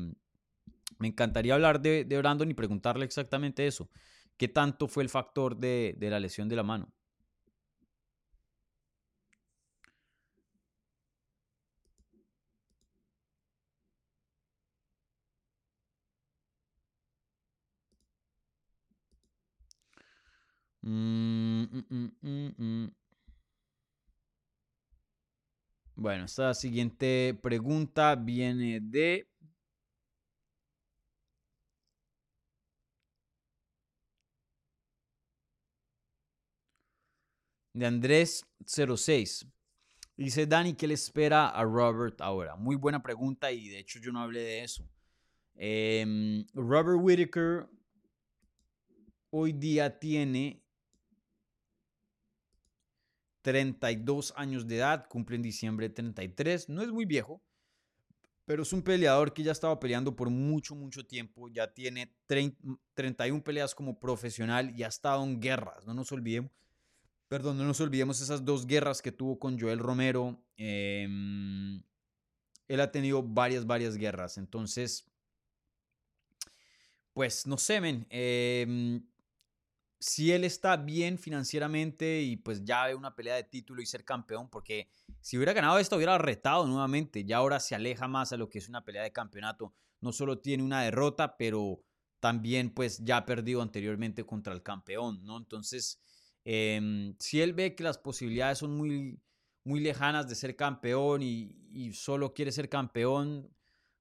[0.98, 3.92] me encantaría hablar de, Brandon y preguntarle exactamente eso.
[4.38, 6.92] ¿Qué tanto fue el factor de la lesión de la mano?
[20.82, 22.12] Mm, mm,
[22.58, 22.92] mm,
[25.96, 29.28] bueno, esta siguiente pregunta viene de...
[37.74, 39.46] De Andrés 06.
[40.16, 42.56] Dice Dani, ¿qué le espera a Robert ahora?
[42.56, 44.84] Muy buena pregunta y de hecho yo no hablé de eso.
[45.56, 47.68] Em, Robert Whitaker
[49.30, 50.62] hoy día tiene
[53.42, 57.42] 32 años de edad, cumple en diciembre 33, no es muy viejo,
[58.46, 63.44] pero es un peleador que ya estaba peleando por mucho, mucho tiempo, ya tiene 31
[63.44, 66.52] peleas como profesional y ha estado en guerras, no nos olvidemos,
[67.28, 71.82] perdón, no nos olvidemos esas dos guerras que tuvo con Joel Romero, em,
[72.68, 75.06] él ha tenido varias, varias guerras, entonces,
[77.14, 79.02] pues no sé, men, eh,
[80.00, 84.06] si él está bien financieramente y pues ya ve una pelea de título y ser
[84.06, 88.38] campeón, porque si hubiera ganado esto hubiera retado nuevamente, ya ahora se aleja más a
[88.38, 91.84] lo que es una pelea de campeonato, no solo tiene una derrota, pero
[92.20, 95.38] también pues ya ha perdido anteriormente contra el campeón, ¿no?
[95.38, 96.02] Entonces,
[96.46, 99.22] em, si él ve que las posibilidades son muy,
[99.66, 101.56] muy lejanas de ser campeón y,
[101.94, 103.50] solo quiere ser campeón,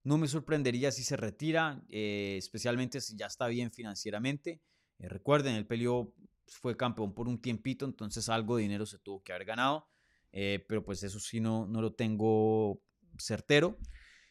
[0.05, 4.61] no me sorprendería si se retira, eh, especialmente si ya está bien financieramente.
[4.99, 6.15] Eh, recuerden, el peleó,
[6.47, 9.87] fue campeón por un tiempito, entonces algo de dinero se tuvo que haber ganado,
[10.33, 12.81] eh, pero pues eso sí no, no lo tengo
[13.19, 13.79] certero.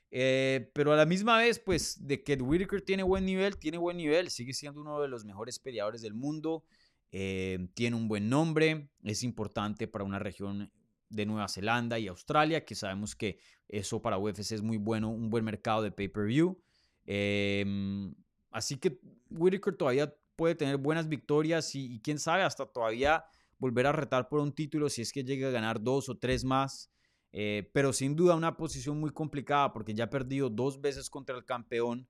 [0.09, 3.97] Eh, pero a la misma vez, pues, de que Whitaker tiene buen nivel, tiene buen
[3.97, 6.63] nivel, sigue siendo uno de los mejores peleadores del mundo,
[7.09, 10.71] tiene un buen nombre, es importante para una región
[11.09, 15.29] de Nueva Zelanda y Australia, que sabemos que eso para UFC es muy bueno, un
[15.29, 16.61] buen mercado de pay-per-view.
[17.05, 18.13] Em,
[18.51, 18.99] así que
[19.29, 23.25] Whitaker todavía puede tener buenas victorias y, quién sabe, hasta todavía
[23.57, 26.45] volver a retar por un título si es que llega a ganar dos o tres
[26.45, 26.89] más.
[27.33, 31.35] Eh, pero sin duda una posición muy complicada porque ya ha perdido dos veces contra
[31.35, 32.07] el campeón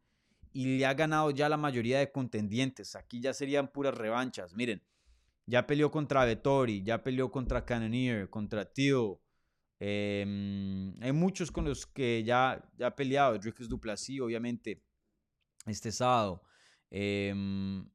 [0.53, 2.95] y le ha ganado ya la mayoría de contendientes.
[2.95, 4.53] Aquí ya serían puras revanchas.
[4.53, 4.83] Miren,
[5.45, 9.21] ya peleó contra Vettori, ya peleó contra Cannoneer, contra Tio.
[9.79, 13.37] Em, hay muchos con los que ya, ya ha peleado.
[13.37, 14.83] Dricus Duplessis, obviamente,
[15.65, 16.43] este sábado.
[16.89, 17.87] Em,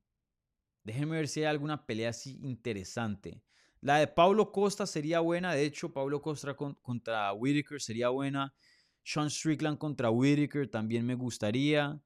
[0.85, 3.43] déjenme ver si hay alguna pelea así interesante.
[3.81, 5.55] La de Paulo Costa sería buena.
[5.55, 8.55] De hecho, Paulo Costa contra Whitaker sería buena.
[9.03, 12.01] Sean Strickland contra Whitaker también me gustaría.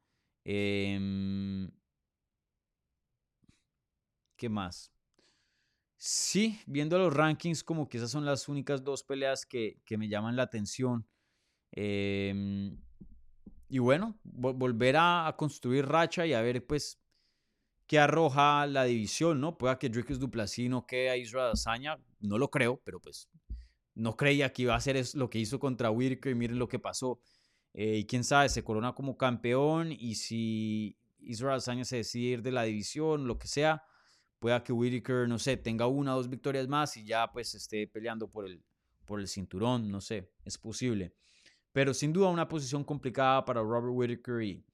[0.45, 1.71] Em,
[4.37, 4.93] ¿Qué más?
[5.99, 10.37] Sí, viendo los rankings, como que esas son las únicas dos peleas que, me llaman
[10.37, 11.07] la atención.
[11.73, 12.79] Em,
[13.69, 17.01] y bueno, volver a, construir racha y a ver, pues,
[17.87, 19.57] que arroja la división, ¿no?
[19.57, 23.29] Pueda que Dricus Duplessis no quede a Israel Azaña, no lo creo, pero pues
[23.95, 26.79] no creía que iba a hacer lo que hizo contra Whitaker y miren lo que
[26.79, 27.21] pasó.
[27.73, 32.43] Eh, y quién sabe, se corona como campeón y si Israel Azaña se decide ir
[32.43, 33.85] de la división, lo que sea,
[34.39, 37.87] pueda que Whitaker, no sé, tenga una o dos victorias más y ya pues esté
[37.87, 38.63] peleando por el,
[39.05, 41.15] por el cinturón, no sé, es posible.
[41.73, 44.65] Pero sin duda una posición complicada para Robert Whitaker y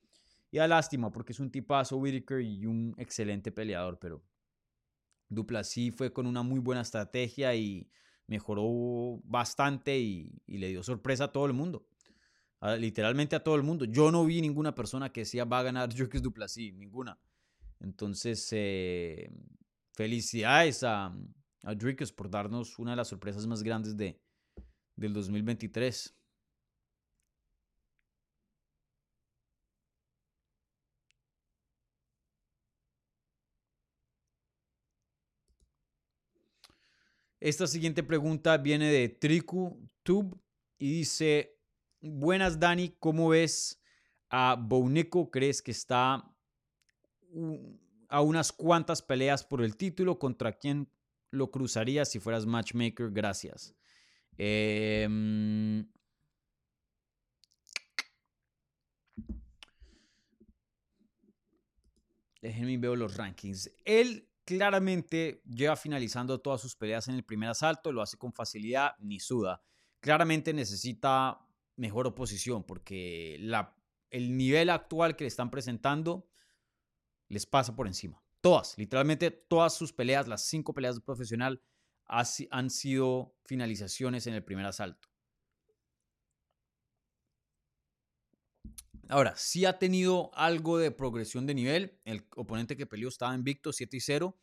[0.53, 4.23] y da lástima porque es un tipazo Whitaker y un excelente peleador, pero
[5.65, 7.91] sí fue con una muy buena estrategia y
[8.27, 11.89] mejoró bastante y, le dio sorpresa a todo el mundo.
[12.79, 13.87] literalmente a todo el mundo.
[13.87, 17.19] Yo no vi ninguna persona que decía va a ganar Dricus Duplessis, ninguna.
[17.81, 19.31] Entonces, eh,
[19.95, 21.07] felicidades a,
[21.63, 21.75] a
[22.15, 24.21] por darnos una de las sorpresas más grandes de,
[24.97, 26.15] del 2023.
[37.43, 40.37] Esta siguiente pregunta viene de Triku Tube
[40.79, 41.59] y dice,
[42.01, 43.83] buenas Dani, ¿cómo ves
[44.31, 45.29] a Bounico?
[45.29, 46.25] ¿Crees que está
[48.09, 50.21] a unas cuantas peleas por el título?
[50.21, 50.89] ¿Contra quién
[51.33, 53.11] lo cruzaría si fueras matchmaker?
[53.11, 53.75] Gracias.
[54.39, 55.85] Em,
[62.41, 63.69] déjenme ver los rankings.
[63.85, 68.93] Él claramente lleva finalizando todas sus peleas en el primer asalto, lo hace con facilidad,
[68.99, 69.63] ni suda.
[70.01, 73.37] Claramente necesita mejor oposición porque
[74.11, 76.29] el nivel actual que le están presentando
[77.29, 78.23] les pasa por encima.
[78.41, 81.63] Todas, literalmente todas sus peleas, las cinco peleas de profesional,
[82.05, 85.09] han sido finalizaciones en el primer asalto.
[89.09, 92.01] Ahora, sí ha tenido algo de progresión de nivel.
[92.05, 94.39] El oponente que peleó estaba invicto 7 y 0.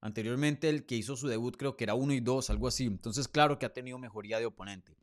[0.00, 2.84] Anteriormente el que hizo su debut creo que era 1 y 2, algo así.
[2.84, 4.96] Entonces, claro que ha tenido mejoría de oponente.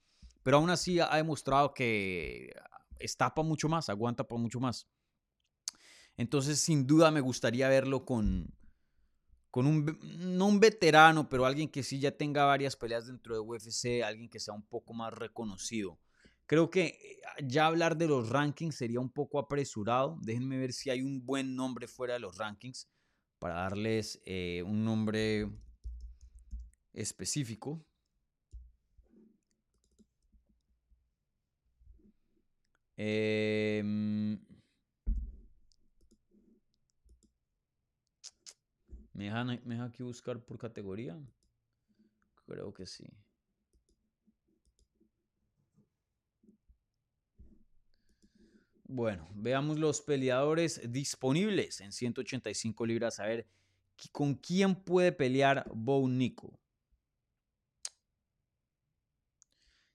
[0.43, 2.53] Pero aún así ha demostrado que
[2.99, 4.87] está para mucho más, aguanta para mucho más.
[6.17, 8.53] Entonces, sin duda me gustaría verlo con,
[9.49, 9.99] con un,
[10.37, 14.29] no un veterano, pero alguien que sí ya tenga varias peleas dentro de UFC, alguien
[14.29, 15.99] que sea un poco más reconocido.
[16.51, 20.19] Creo que eh, ya hablar de los rankings sería un poco apresurado.
[20.21, 22.89] Déjenme ver si hay un buen nombre fuera de los rankings
[23.39, 25.49] para darles eh, un nombre
[26.91, 27.85] específico.
[32.97, 34.37] Em,
[39.13, 41.17] ¿Me dejan, ¿Me dejan aquí buscar por categoría?
[42.45, 43.05] Creo que sí.
[48.93, 53.21] Bueno, veamos los peleadores disponibles en 185 libras.
[53.21, 53.47] A ver,
[54.11, 56.59] ¿con quién puede pelear Bo Nico?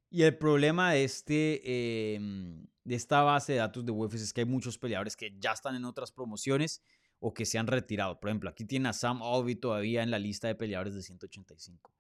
[0.09, 4.41] Y el problema de, este, em, de esta base de datos de UFC es que
[4.41, 6.83] hay muchos peleadores que ya están en otras promociones
[7.19, 8.19] o que se han retirado.
[8.19, 11.93] Por ejemplo, aquí tiene a Sam Alvey todavía en la lista de peleadores de 185.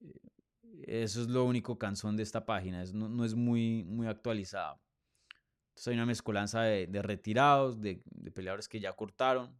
[0.00, 0.20] Eh,
[0.86, 4.80] eso es lo único canzón de esta página, no, es muy, muy actualizada.
[5.74, 8.00] Entonces hay una mezcolanza de, retirados, de,
[8.32, 9.52] peleadores que ya cortaron,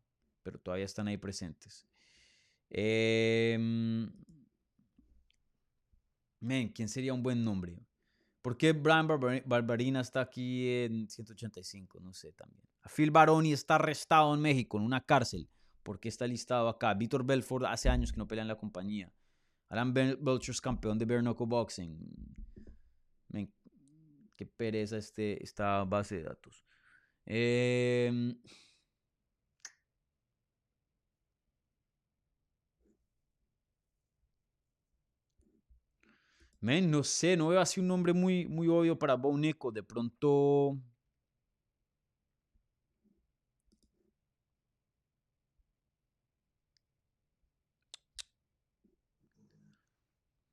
[0.43, 1.87] pero todavía están ahí presentes.
[2.71, 3.59] Eh,
[6.45, 7.79] Men, ¿quién sería un buen nombre?
[8.43, 12.01] ¿Por qué Brian Barbarina está aquí en 185?
[12.01, 12.63] No sé también.
[12.95, 15.49] Phil Baroni está arrestado en México, en una cárcel.
[15.83, 16.93] ¿Por qué está listado acá?
[16.93, 19.11] Víctor Belfort hace años que no pelea en la compañía.
[19.71, 21.99] Alan Belcher campeón de bare boxing.
[23.29, 23.51] Men,
[24.37, 26.65] qué pereza este, esta base de datos.
[27.27, 28.35] Eh,
[36.61, 39.71] Men, no sé, no veo así un nombre muy, muy obvio para Boneco.
[39.71, 40.77] De pronto.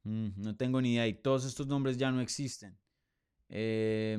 [0.03, 1.07] Mm, no tengo ni idea.
[1.07, 2.77] Y todos estos nombres ya no existen.
[3.51, 4.17] Eh,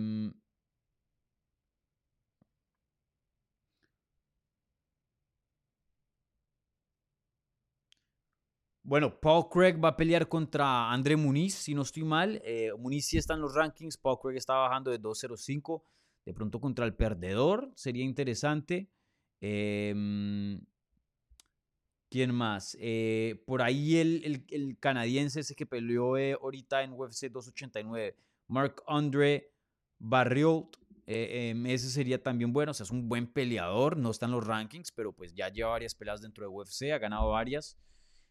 [8.84, 12.42] Bueno, Paul Craig va a pelear contra André Muniz, si no estoy mal.
[12.44, 15.84] Eh, Muniz sí está en los rankings, Paul Craig está bajando de 2.05.
[16.26, 18.90] De pronto contra el perdedor, sería interesante.
[19.40, 20.60] Em,
[22.10, 22.76] ¿Quién más?
[22.80, 28.16] Eh, por ahí el, canadiense ese que peleó eh, ahorita en UFC 289,
[28.52, 29.50] Mark Andre
[29.98, 30.76] Barriot.
[31.06, 34.46] Em, ese sería también bueno, o sea, es un buen peleador, no está en los
[34.46, 37.76] rankings, pero pues ya lleva varias peleas dentro de UFC, ha ganado varias.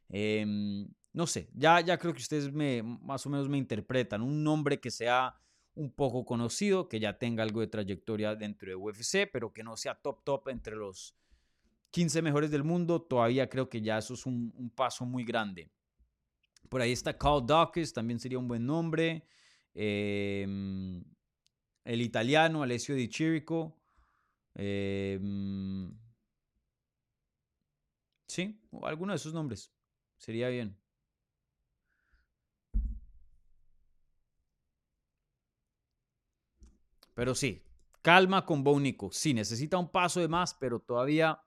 [0.10, 4.21] Em, no sé, ya, ya creo que ustedes me, más o menos me interpretan.
[4.21, 5.36] Un nombre que sea
[5.75, 9.75] un poco conocido, que ya tenga algo de trayectoria dentro de UFC, pero que no
[9.75, 11.15] sea top top entre los
[11.91, 15.69] 15 mejores del mundo, todavía creo que ya eso es un, paso muy grande.
[16.69, 19.25] Por ahí está Carl Dawkins, también sería un buen nombre.
[19.73, 21.03] Em,
[21.86, 23.77] el italiano, Alessio Di Chirico.
[24.55, 25.91] Em,
[28.27, 29.71] sí, alguno de esos nombres.
[30.17, 30.77] Sería bien.
[37.13, 37.63] Pero sí,
[38.01, 39.12] calma con Bonico.
[39.12, 41.41] Sí, necesita un paso de más, pero todavía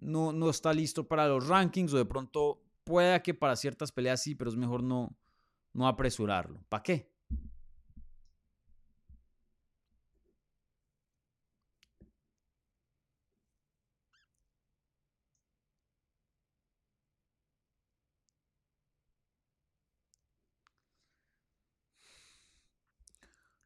[0.00, 4.22] no, no está listo para los rankings o de pronto pueda que para ciertas peleas
[4.22, 5.16] sí, pero es mejor no,
[5.72, 6.64] no apresurarlo.
[6.68, 7.17] ¿Para qué?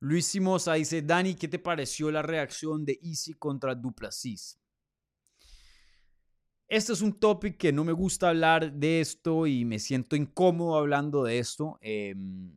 [0.03, 4.59] Luis Simosa dice, Dani, ¿qué te pareció la reacción de Easy contra Duplacis?
[6.67, 10.77] Este es un topic que no me gusta hablar de esto y me siento incómodo
[10.77, 11.79] hablando de esto.
[11.81, 12.53] Em,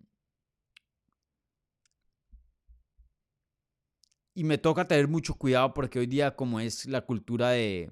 [4.34, 7.92] y me toca tener mucho cuidado porque hoy día como es la cultura de,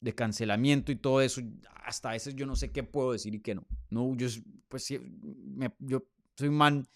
[0.00, 1.42] de cancelamiento y todo eso,
[1.84, 3.66] hasta a veces yo no sé qué puedo decir y qué no.
[3.90, 4.28] No, yo
[4.70, 6.06] pues yo
[6.38, 6.88] soy un man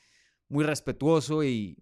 [0.48, 1.76] muy respetuoso y,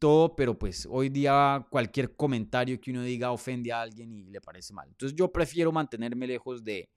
[0.00, 4.40] todo, pero pues hoy día cualquier comentario que uno diga ofende a alguien y le
[4.40, 4.88] parece mal.
[4.88, 6.88] Entonces yo prefiero mantenerme lejos de,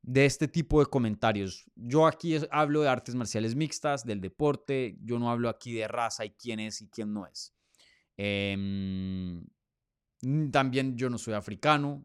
[0.00, 1.66] de este tipo de comentarios.
[1.76, 6.24] Yo aquí hablo de artes marciales mixtas, del deporte, yo no hablo aquí de raza
[6.24, 7.54] y quién es y quién no es.
[8.16, 9.46] Em,
[10.50, 12.02] también yo no soy africano,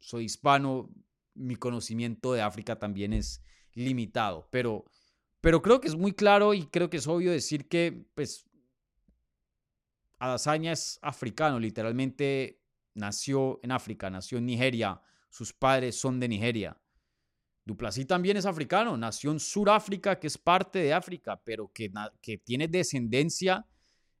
[0.00, 0.90] soy hispano,
[1.34, 3.40] mi conocimiento de África también es
[3.74, 4.84] limitado, pero
[5.40, 8.46] pero creo que es muy claro y creo que es obvio decir que, pues,
[10.18, 12.60] Adesanya es africano, literalmente
[12.94, 16.80] nació en África, nació en Nigeria, sus padres son de Nigeria.
[17.64, 21.90] Duplessis también es africano, nació en Sudáfrica, que es parte de África, pero que,
[22.22, 23.66] que tiene descendencia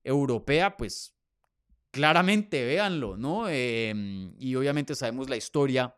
[0.02, 1.14] europea, pues
[1.90, 3.48] claramente véanlo, ¿no?
[3.48, 5.96] Em, y obviamente sabemos la historia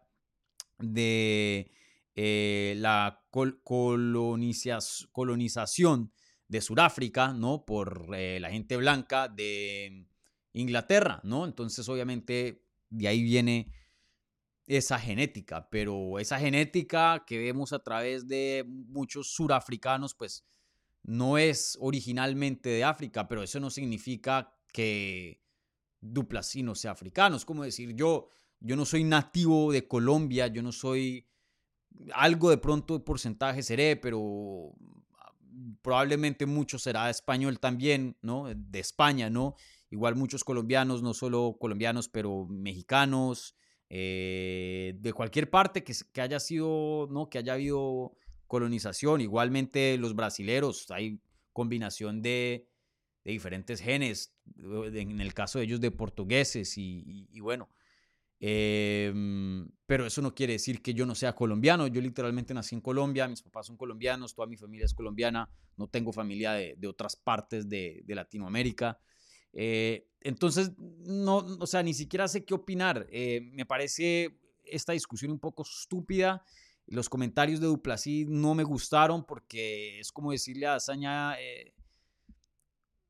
[0.78, 1.72] de
[2.20, 3.24] eh, la
[3.62, 6.12] colonización
[6.48, 7.64] de Sudáfrica, ¿no?
[7.64, 10.04] Por eh, la gente blanca de
[10.52, 11.44] Inglaterra, ¿no?
[11.44, 13.72] Entonces, obviamente, de ahí viene
[14.66, 20.44] esa genética, pero esa genética que vemos a través de muchos surafricanos, pues
[21.04, 25.40] no es originalmente de África, pero eso no significa que
[26.00, 27.36] Duplacino sea africano.
[27.36, 28.26] Es como decir, yo,
[28.58, 31.28] yo no soy nativo de Colombia, yo no soy
[32.12, 34.72] algo de pronto porcentaje seré, pero
[35.82, 38.46] probablemente mucho será español también, ¿no?
[38.54, 39.54] De España, ¿no?
[39.90, 43.54] Igual muchos colombianos, no solo colombianos, pero mexicanos,
[43.90, 47.30] eh, de cualquier parte que, que, haya sido, ¿no?
[47.30, 48.12] Que haya habido
[48.46, 49.20] colonización.
[49.20, 51.20] Igualmente los brasileros, hay
[51.52, 52.68] combinación de,
[53.24, 57.68] de diferentes genes, en el caso de ellos de portugueses y, bueno.
[58.40, 61.86] Em, pero eso no quiere decir que yo no sea colombiano.
[61.86, 65.88] Yo literalmente nací en Colombia, mis papás son colombianos, toda mi familia es colombiana, no
[65.88, 68.98] tengo familia de, de otras partes de, de Latinoamérica.
[69.52, 73.06] Eh, entonces, no, o sea, ni siquiera sé qué opinar.
[73.10, 76.44] Eh, me parece esta discusión un poco estúpida.
[76.86, 81.74] Los comentarios de Duplasí no me gustaron porque es como decirle a Azaña, eh,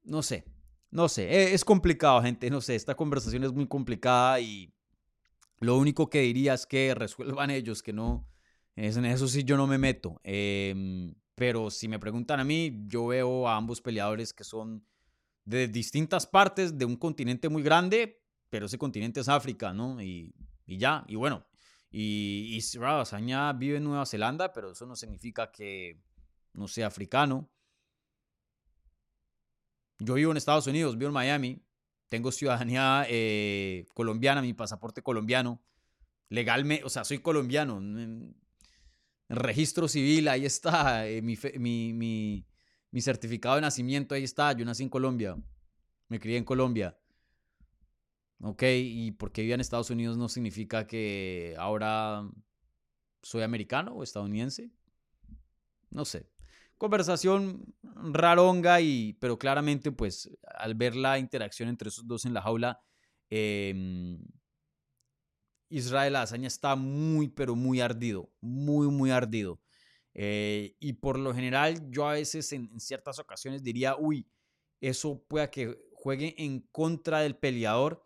[0.03, 0.45] no sé,
[0.91, 4.73] no sé, es complicado, gente, no sé, esta conversación es muy complicada y
[5.61, 8.29] lo único que diría es que resuelvan ellos, que no,
[8.77, 10.21] en eso sí yo no me meto.
[10.23, 14.87] Em, pero si me preguntan a mí, yo veo a ambos peleadores que son
[15.45, 20.01] de distintas partes de un continente muy grande, pero ese continente es África, ¿no?
[20.03, 20.35] Y,
[20.67, 21.47] y ya, y bueno,
[21.91, 26.01] y, Azaña vive en Nueva Zelanda, pero eso no significa que
[26.53, 27.51] no sea africano.
[29.99, 31.63] Yo vivo en Estados Unidos, vivo en Miami,
[32.09, 35.61] tengo ciudadanía eh, colombiana, mi pasaporte colombiano,
[36.29, 37.79] legalmente, o sea, soy colombiano.
[37.79, 38.37] En,
[39.31, 42.47] registro civil, ahí está, eh, mi, mi, mi,
[42.91, 45.37] mi certificado de nacimiento, ahí está, yo nací en Colombia,
[46.09, 46.99] me crié en Colombia.
[48.41, 52.27] Ok, y porque vivía en Estados Unidos no significa que ahora
[53.23, 54.71] soy americano o estadounidense.
[55.91, 56.31] No sé.
[56.79, 62.43] Conversación raronga, y, pero claramente, pues, al ver la interacción entre esos dos en la
[62.43, 62.81] jaula,
[63.31, 63.75] eh,
[65.71, 68.31] Israel Hazaña está muy, pero muy ardido.
[68.41, 69.61] Muy, muy ardido.
[70.15, 74.27] Eh, y por lo general, yo a veces en, ciertas ocasiones diría, uy,
[74.81, 78.05] eso pueda que juegue en contra del peleador,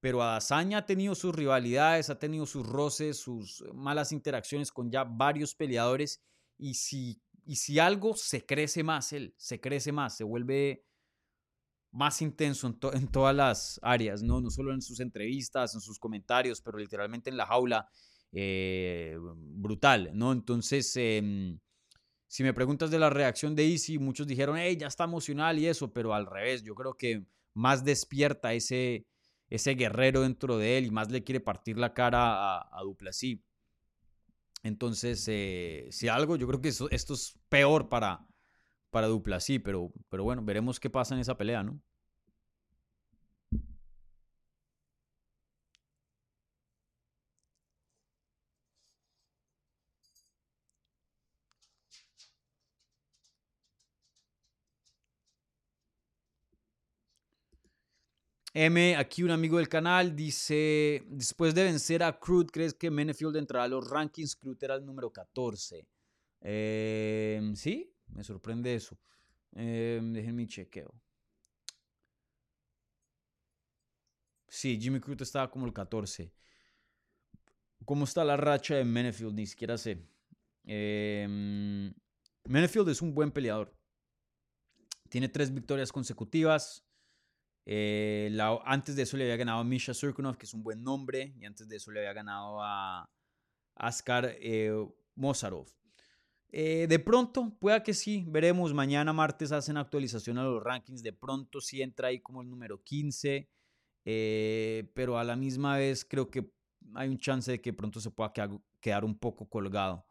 [0.00, 5.04] pero Adazaña ha tenido sus rivalidades, ha tenido sus roces, sus malas interacciones con ya
[5.04, 6.22] varios peleadores,
[6.58, 10.84] y si, y si algo se crece más, él se crece más, se vuelve
[11.90, 14.40] más intenso en, todas las áreas, ¿no?
[14.40, 17.88] no solo en sus entrevistas, en sus comentarios, pero literalmente en la jaula
[18.32, 20.32] eh, brutal, ¿no?
[20.32, 21.58] Entonces, em,
[22.26, 25.66] si me preguntas de la reacción de Easy, muchos dijeron, hey, ya está emocional y
[25.66, 29.06] eso, pero al revés, yo creo que más despierta ese,
[29.50, 32.82] ese guerrero dentro de él y más le quiere partir la cara a, a.
[34.62, 38.26] Entonces, eh, si algo, yo creo que esto es peor para,
[38.90, 41.80] para Duplessis, pero, pero bueno, veremos qué pasa en esa pelea, ¿no?
[58.54, 63.36] M, aquí un amigo del canal, dice, después de vencer a Crude, ¿crees que Menefield
[63.36, 64.36] entrará a los rankings?
[64.36, 65.86] Crude era el número 14.
[66.42, 68.98] Em, sí, me sorprende eso.
[69.54, 70.92] Eh, déjenme chequeo.
[74.48, 76.30] Sí, Jimmy Crude estaba como el 14.
[77.86, 79.34] ¿Cómo está la racha de Menefield?
[79.34, 79.98] Ni siquiera sé.
[80.64, 81.90] Eh,
[82.44, 83.74] Menefield es un buen peleador.
[85.08, 86.84] Tiene tres victorias consecutivas.
[87.64, 91.34] Eh, antes de eso le había ganado a Misha Surkunov, que es un buen nombre,
[91.38, 93.08] y antes de eso le había ganado a
[93.74, 94.72] Askar eh,
[95.14, 95.68] Mozarov.
[96.54, 98.74] Eh, de pronto, pueda que sí, veremos.
[98.74, 101.02] Mañana martes hacen actualización a los rankings.
[101.02, 103.48] De pronto sí entra ahí como el número 15,
[104.04, 106.52] eh, pero a la misma vez creo que
[106.94, 108.50] hay un chance de que pronto se pueda quedar,
[108.80, 110.06] quedar un poco colgado.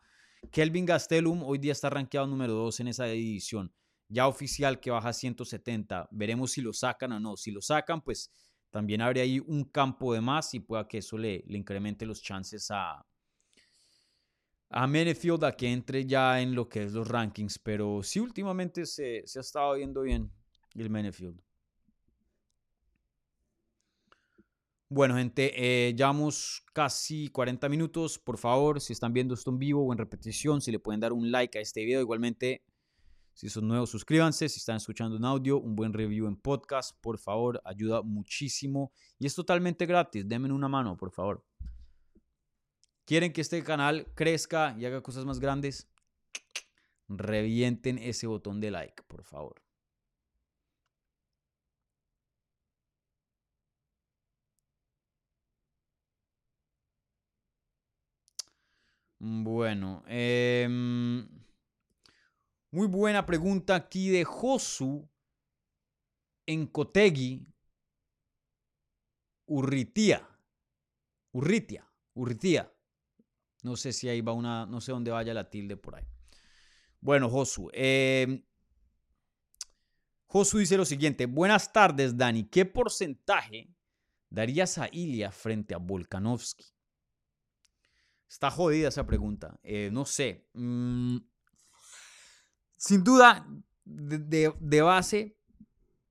[0.52, 3.72] Kelvin Gastelum hoy día está rankeado número 2 en esa edición
[4.12, 6.10] ya oficial que baja a 170.
[6.12, 7.38] Veremos si lo sacan o no.
[7.38, 8.30] Si lo sacan, pues
[8.70, 12.70] también habría ahí un campo de más y pueda que eso le, incremente los chances
[12.72, 13.06] a,
[14.70, 17.58] a Menefield a que entre ya en lo que es los rankings.
[17.60, 20.30] Pero sí, últimamente se, se ha estado viendo bien
[20.76, 21.42] el Menefield.
[24.90, 28.20] Bueno, gente, eh, llevamos casi 40 minutos.
[28.20, 31.14] Por favor, si están viendo esto en vivo o en repetición, si le pueden dar
[31.14, 32.02] un like a este video.
[32.02, 32.62] Igualmente,
[33.34, 34.50] si son nuevos, suscríbanse.
[34.50, 38.92] Si están escuchando un audio, un buen review en podcast, por favor, ayuda muchísimo.
[39.20, 40.28] Y es totalmente gratis.
[40.28, 41.44] Denme una mano, por favor.
[43.06, 45.88] ¿Quieren que este canal crezca y haga cosas más grandes?
[47.08, 49.62] Revienten ese botón de like, por favor.
[59.20, 60.68] Bueno, eh,
[62.74, 65.10] Muy buena pregunta aquí de Josu
[66.46, 67.46] en Cotegui,
[69.46, 70.26] Urritia.
[71.34, 72.74] Urritia.
[73.64, 76.06] No sé si ahí va una, no sé dónde vaya la tilde por ahí.
[77.02, 77.70] Bueno, Josu.
[77.74, 78.46] Eh,
[80.28, 81.26] Josu dice lo siguiente.
[81.26, 82.46] Buenas tardes, Dani.
[82.46, 83.76] ¿Qué porcentaje
[84.30, 86.64] darías a Ilya frente a Volkanovski?
[88.30, 89.60] Está jodida esa pregunta.
[89.62, 90.48] Eh, no sé.
[90.54, 91.18] Mm,
[92.82, 93.48] sin duda,
[93.86, 95.38] de, de, base,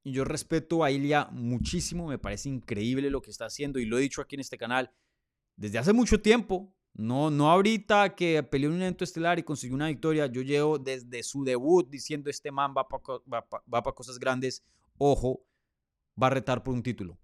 [0.05, 2.07] yo respeto a Ilya muchísimo.
[2.07, 4.93] Me parece increíble lo que está haciendo y lo he dicho aquí en este canal
[5.57, 6.73] desde hace mucho tiempo.
[6.93, 10.27] No, no ahorita que peleó un evento estelar y consiguió una victoria.
[10.27, 14.64] Yo llevo desde su debut diciendo este man va para cosas grandes.
[14.97, 15.45] Ojo,
[16.23, 17.18] va a retar por un título.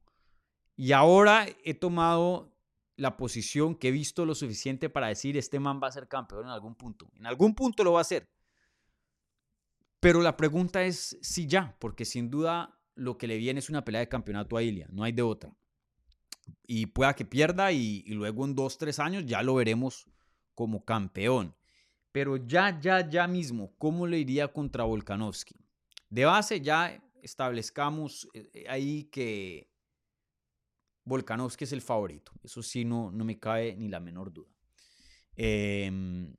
[0.75, 2.53] Y ahora he tomado
[2.97, 6.47] la posición que he visto lo suficiente para decir este man va a ser campeón
[6.47, 7.13] en algún punto.
[7.15, 8.29] En algún punto lo va a hacer.
[10.01, 13.85] Pero la pregunta es si ya, porque sin duda lo que le viene es una
[13.85, 15.55] pelea de campeonato a Ilia, no hay de otra
[16.67, 20.07] y pueda que pierda y, luego en dos, tres años ya lo veremos
[20.55, 21.55] como campeón.
[22.13, 25.55] Pero ya, ya, ya mismo, ¿cómo le iría contra Volkanovski?
[26.09, 29.71] De base ya establezcamos eh, eh, ahí que
[31.05, 32.33] Volkanovski es el favorito.
[32.43, 34.51] Eso sí, no, no me cabe ni la menor duda.
[35.35, 36.35] Em,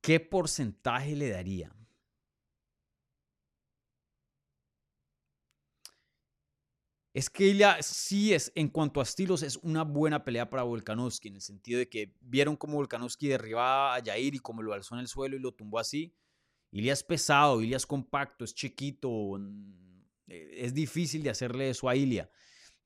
[0.00, 1.74] ¿Qué porcentaje le daría?
[7.12, 11.28] Es que ella sí es, en cuanto a estilos, es una buena pelea para Volkanovski,
[11.28, 14.94] en el sentido de que vieron cómo Volkanovski derribaba a Jair y cómo lo alzó
[14.94, 16.14] en el suelo y lo tumbó así.
[16.70, 19.10] Ilya es pesado, Ilya es compacto, es chiquito,
[20.28, 22.30] eh, es difícil de hacerle eso a Ilya.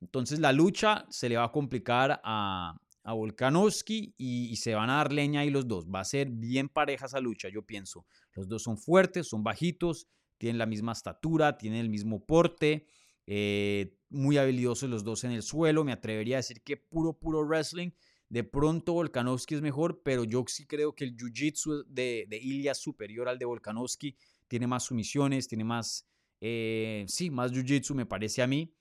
[0.00, 4.90] Entonces la lucha se le va a complicar a, a Volkanovski y, y, se van
[4.90, 5.86] a dar leña ahí los dos.
[5.86, 8.06] Va a ser bien pareja esa lucha, yo pienso.
[8.32, 12.86] Los dos son fuertes, son bajitos, tienen la misma estatura, tienen el mismo porte.
[13.26, 15.84] Eh, muy habilidosos los dos en el suelo.
[15.84, 17.90] Me atrevería a decir que puro, puro wrestling.
[18.28, 22.72] De pronto Volkanovski es mejor, pero yo sí creo que el jiu-jitsu de, de Ilya
[22.72, 24.16] es superior al de Volkanovski.
[24.48, 26.06] Tiene más sumisiones, tiene más,
[26.40, 28.74] eh, sí, más jiu-jitsu me parece a mí.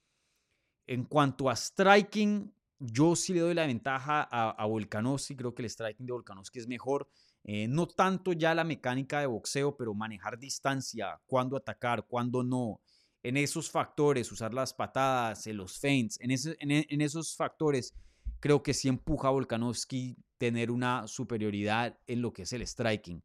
[0.88, 2.54] En cuanto a striking,
[2.86, 5.36] yo sí le doy la ventaja a, a Volkanovski.
[5.36, 7.08] Creo que el striking de Volkanovski es mejor.
[7.44, 12.80] Eh, no tanto ya la mecánica de boxeo, pero manejar distancia, cuándo atacar, cuándo no
[13.24, 17.94] en esos factores, usar las patadas, los feints, en, en, esos factores,
[18.42, 23.24] creo que sí empuja a Volkanovski tener una superioridad en lo que es el striking.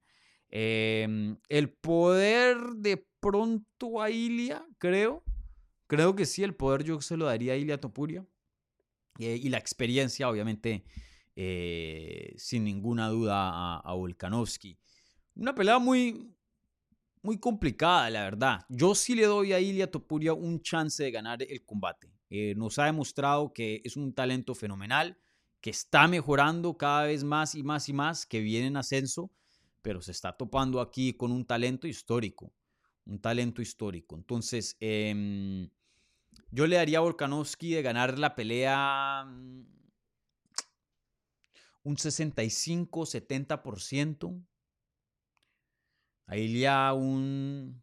[0.51, 5.25] Em, el poder de pronto a Ilia, creo.
[5.89, 8.25] Creo que sí, el poder yo se lo daría a Ilia Topuria.
[9.19, 10.85] Eh, y la experiencia, obviamente,
[11.37, 14.79] eh, sin ninguna duda, a, a Volkanovski.
[15.35, 16.35] Una pelea muy,
[17.23, 18.65] muy complicada, la verdad.
[18.69, 22.11] Yo sí le doy a Ilia Topuria un chance de ganar el combate.
[22.31, 25.19] Eh, nos ha demostrado que es un talento fenomenal,
[25.61, 29.31] que está mejorando cada vez más y más y más, que viene en ascenso,
[29.83, 32.53] pero se está topando aquí con un talento histórico.
[33.07, 34.17] Un talento histórico.
[34.17, 35.69] Entonces, em,
[36.51, 39.67] yo le daría a Volkanovski de ganar la pelea mm,
[41.85, 44.45] un 65-70%.
[46.27, 47.81] Ahí ya un,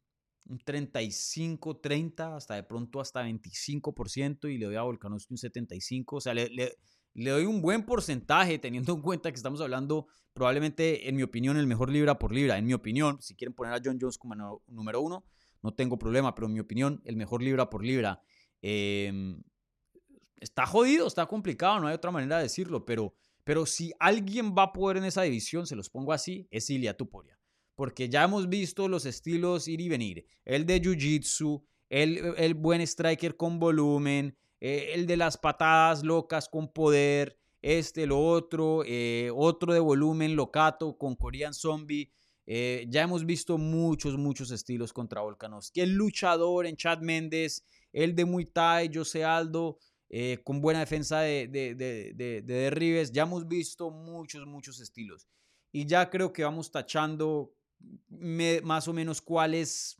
[0.47, 6.03] un 35, 30, hasta de pronto hasta 25% y le doy a Volkanovski un 75%.
[6.11, 6.77] O sea, le, le,
[7.13, 11.57] le, doy un buen porcentaje teniendo en cuenta que estamos hablando probablemente, en mi opinión,
[11.57, 12.57] el mejor libra por libra.
[12.57, 14.35] En mi opinión, si quieren poner a John Jones como
[14.67, 15.25] número uno,
[15.63, 18.21] no tengo problema, pero en mi opinión, el mejor libra por libra.
[18.67, 19.13] Eh,
[20.37, 23.13] está jodido, está complicado, no hay otra manera de decirlo, pero,
[23.43, 26.97] pero si alguien va a poder en esa división, se los pongo así, es Ilia
[26.97, 27.37] Tuporia
[27.75, 30.25] porque ya hemos visto los estilos ir y venir.
[30.45, 36.49] El de Jiu-Jitsu, el, el, buen striker con volumen, eh, el de las patadas locas
[36.49, 42.11] con poder, este, lo otro, eh, otro de volumen locato con Korean Zombie.
[42.47, 45.81] Eh, ya hemos visto muchos, muchos estilos contra Volkanovski.
[45.81, 47.65] El luchador en Chad Méndez,
[47.95, 49.79] el de Muay Thai, Jose Aldo,
[50.43, 53.11] con buena defensa de, de, de, de, derribes.
[53.11, 55.27] Ya hemos visto muchos, muchos estilos.
[55.71, 57.53] Y ya creo que vamos tachando
[58.63, 59.97] más o menos cuáles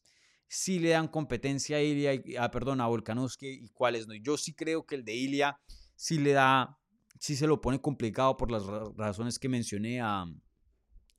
[0.48, 4.14] sí le dan competencia a Ilia, ah, perdón, a Volkanovski y cuáles no.
[4.16, 5.58] Yo sí creo que el de Ilia
[5.96, 6.78] sí le da,
[7.20, 8.66] sí se lo pone complicado por las
[8.98, 10.26] razones que mencioné a,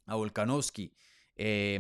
[0.07, 0.93] a Volkanovski.
[1.37, 1.79] Eh,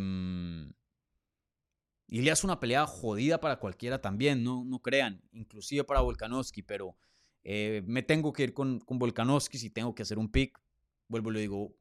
[2.09, 6.97] Ilia es una pelea jodida para cualquiera también, no, no crean, inclusive para Volkanovski, pero
[7.43, 10.59] eh, me tengo que ir con, con Volkanovski si tengo que hacer un pick.
[11.09, 11.75] Vuelvo y le digo,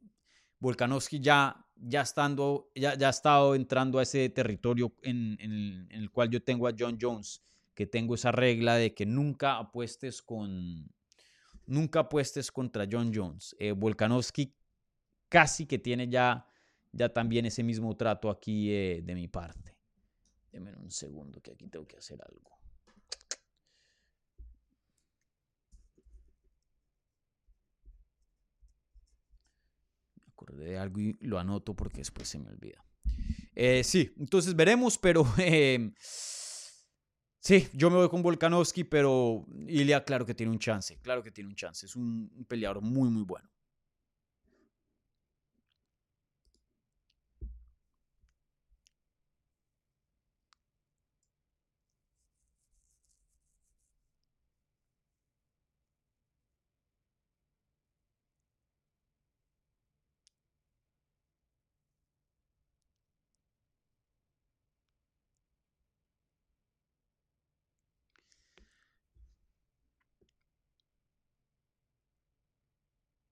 [0.60, 6.10] Volkanovski ya ya estando, ya, ya ha estado entrando a ese territorio en, en el
[6.10, 7.42] cual yo tengo a John Jones,
[7.74, 10.90] que tengo esa regla de que nunca apuestes con,
[11.66, 13.56] nunca apuestes contra John Jones.
[13.60, 14.54] Eh, Volkanovski
[15.30, 16.48] casi que tiene ya,
[16.92, 19.75] ya también ese mismo trato aquí eh, de mi parte.
[20.56, 22.50] Deme un segundo que aquí tengo que hacer algo.
[30.16, 32.82] Me acordé de algo y lo anoto porque después se me olvida.
[33.54, 35.94] Eh, sí, entonces veremos, pero em,
[37.42, 41.32] Sí, yo me voy con Volkanovski, pero Ilya claro que tiene un chance, claro que
[41.32, 41.86] tiene un chance.
[41.86, 43.50] Es un, un peleador muy, muy bueno.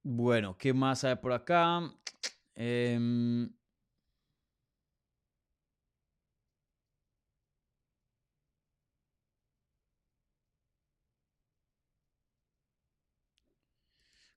[0.04, 1.82] Bueno, ¿qué más hay por acá?
[2.56, 3.49] Em,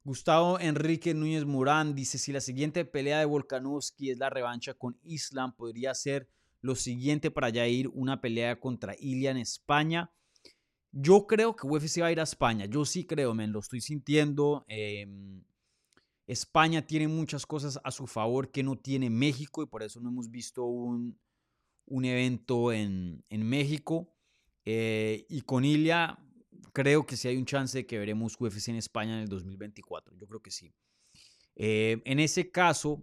[0.04, 4.96] Gustavo Enrique Núñez Murán dice, si la siguiente pelea de Volkanovski es la revancha con
[5.02, 6.28] Islam, podría ser
[6.60, 10.12] lo siguiente para ya ir una pelea contra Ilia en España.
[10.92, 13.80] Yo creo que UFC va a ir a España, yo sí creo, me lo estoy
[13.80, 14.64] sintiendo.
[14.68, 15.42] Em,
[16.26, 20.08] España tiene muchas cosas a su favor que no tiene México y por eso no
[20.08, 21.18] hemos visto un,
[22.04, 24.12] evento en, México.
[24.64, 26.18] Eh, y con Ilia
[26.72, 30.16] creo que sí hay un chance de que veremos UFC en España en el 2024.
[30.16, 30.74] Yo creo que sí.
[31.54, 33.02] Eh, en ese caso,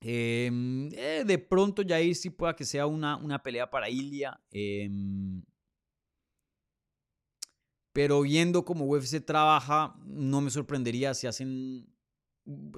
[0.00, 4.38] em, eh, de pronto ya ahí sí pueda que sea una, una pelea para Ilia.
[4.50, 5.42] Em,
[7.92, 11.86] pero viendo cómo UFC trabaja, no me sorprendería si hacen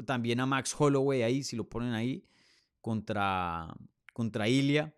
[0.07, 2.25] también a Max Holloway ahí, si lo ponen ahí,
[2.81, 3.75] contra,
[4.13, 4.95] contra Ilia.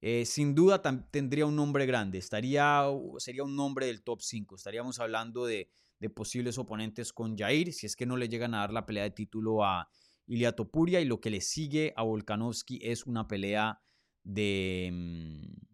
[0.00, 2.84] Eh, sin duda tendría un nombre grande, estaría,
[3.18, 4.56] sería un nombre del top 5.
[4.56, 5.70] Estaríamos hablando de,
[6.14, 9.10] posibles oponentes con Jair, si es que no le llegan a dar la pelea de
[9.10, 9.88] título a
[10.26, 11.00] Ilia Topuria.
[11.00, 13.80] Y lo que le sigue a Volkanovski es una pelea
[14.22, 15.66] de, mm,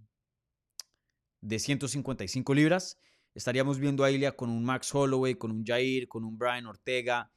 [1.43, 2.99] de 155 libras.
[3.35, 7.31] Estaríamos viendo a Ilia con un Max Holloway, con un Jair, con un Brian Ortega,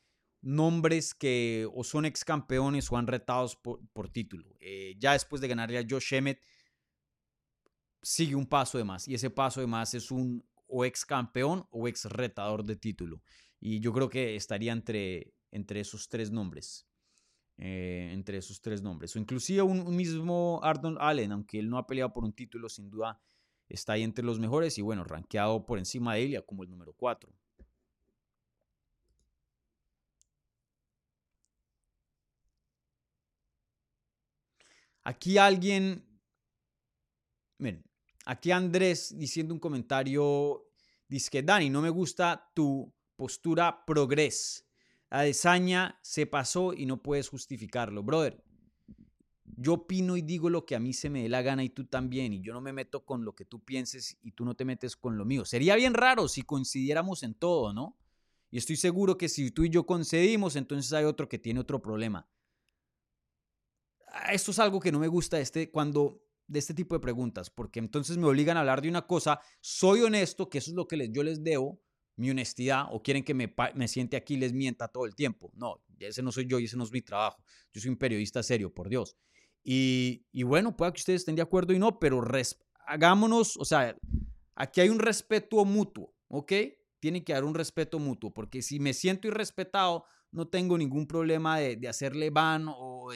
[0.45, 4.55] nombres que o son ex campeones o han retados por, título.
[4.59, 6.39] Eh, ya después de ganarle a Josh Emmett,
[8.01, 9.07] sigue un paso de más.
[9.07, 13.23] Y ese paso de más es un o ex campeón o ex retador de título.
[13.59, 16.87] Y yo creo que estaría entre, entre esos tres nombres.
[17.57, 19.15] Eh, entre esos tres nombres.
[19.15, 22.91] O inclusive un, mismo Arnold Allen, aunque él no ha peleado por un título, sin
[22.91, 23.19] duda
[23.67, 26.93] está ahí entre los mejores y bueno, rankeado por encima de Elia como el número
[26.93, 27.33] 4.
[35.07, 36.03] Aquí alguien,
[37.59, 37.85] miren,
[38.25, 40.67] aquí Andrés diciendo un comentario,
[41.07, 44.65] dice que Dani, no me gusta tu postura progres.
[45.11, 48.01] La desaña se pasó y no puedes justificarlo.
[48.01, 48.43] Brother,
[49.43, 51.85] yo opino y digo lo que a mí se me dé la gana y tú
[51.85, 54.65] también, y yo no me meto con lo que tú pienses y tú no te
[54.65, 55.45] metes con lo mío.
[55.45, 57.95] Sería bien raro si coincidiéramos en todo, ¿no?
[58.49, 61.79] Y estoy seguro que si tú y yo concedimos, entonces hay otro que tiene otro
[61.79, 62.27] problema
[64.31, 67.79] esto es algo que no me gusta este, cuando de este tipo de preguntas, porque
[67.79, 70.97] entonces me obligan a hablar de una cosa, soy honesto, que eso es lo que
[70.97, 71.81] les, yo les debo,
[72.17, 75.51] mi honestidad, o quieren que me, me siente aquí y les mienta todo el tiempo.
[75.55, 77.43] No, ese no soy yo y ese no es mi trabajo.
[77.73, 79.17] Yo soy un periodista serio, por Dios.
[79.63, 82.23] Y, y bueno, puede que ustedes estén de acuerdo y no, pero
[82.85, 83.97] hagámonos, o sea,
[84.55, 86.53] aquí hay un respeto mutuo, ¿ok?
[86.99, 90.05] Tiene que haber un respeto mutuo, porque si me siento irrespetado,
[90.35, 93.09] no tengo ningún problema de, hacerle van o,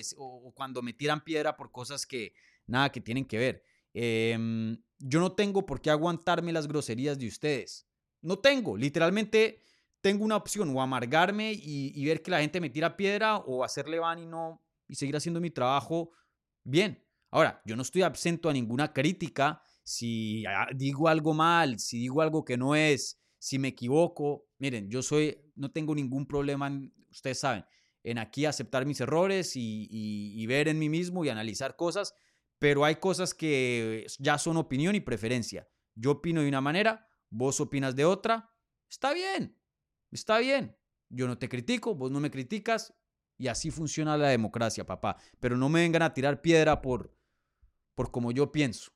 [0.56, 2.34] cuando me tiran piedra por cosas que
[2.66, 3.64] nada que tienen que ver.
[3.94, 7.88] Em, yo no tengo por qué aguantarme las groserías de ustedes.
[8.22, 9.62] No tengo, literalmente
[10.00, 14.00] tengo una opción o amargarme y, ver que la gente me tira piedra o hacerle
[14.00, 16.12] van y no y seguir haciendo mi trabajo
[16.64, 17.06] bien.
[17.32, 19.62] Ahora, yo no estoy absento a ninguna crítica.
[19.84, 20.44] Si
[20.74, 25.52] digo algo mal, si digo algo que no es, si me equivoco, miren, yo soy,
[25.56, 26.70] no tengo ningún problema
[27.10, 27.66] ustedes saben,
[28.04, 32.14] en aquí aceptar mis errores y, ver en mí mismo y analizar cosas,
[32.60, 35.68] pero hay cosas que ya son opinión y preferencia.
[35.96, 38.54] Yo opino de una manera, vos opinas de otra,
[38.90, 39.58] está bien,
[40.12, 40.76] está bien.
[41.10, 42.94] Yo no te critico, vos no me criticas,
[43.42, 45.16] Y así funciona la democracia, papá.
[45.40, 47.16] Pero no me vengan a tirar piedra por,
[47.96, 48.92] por como yo pienso.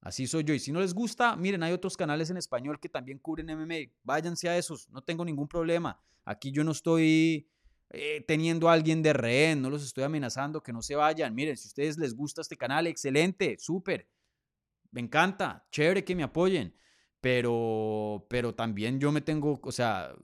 [0.00, 0.54] Así soy yo.
[0.54, 3.92] Y si no les gusta, miren, hay otros canales en español que también cubren MMA.
[4.02, 6.00] Váyanse a esos, no tengo ningún problema.
[6.24, 7.48] Aquí yo no estoy
[7.90, 11.34] eh, teniendo a alguien de rehén, no los estoy amenazando que no se vayan.
[11.34, 14.08] Miren, si a ustedes les gusta este canal, excelente, súper.
[14.90, 16.74] Me encanta, chévere que me apoyen.
[17.20, 20.14] Pero, pero también yo me tengo, o sea,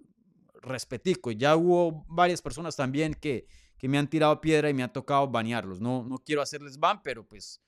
[0.62, 1.32] respetico.
[1.32, 3.48] Ya hubo varias personas también que,
[3.78, 5.80] que me han tirado piedra y me ha tocado banearlos.
[5.80, 7.60] No, no quiero hacerles ban, pero pues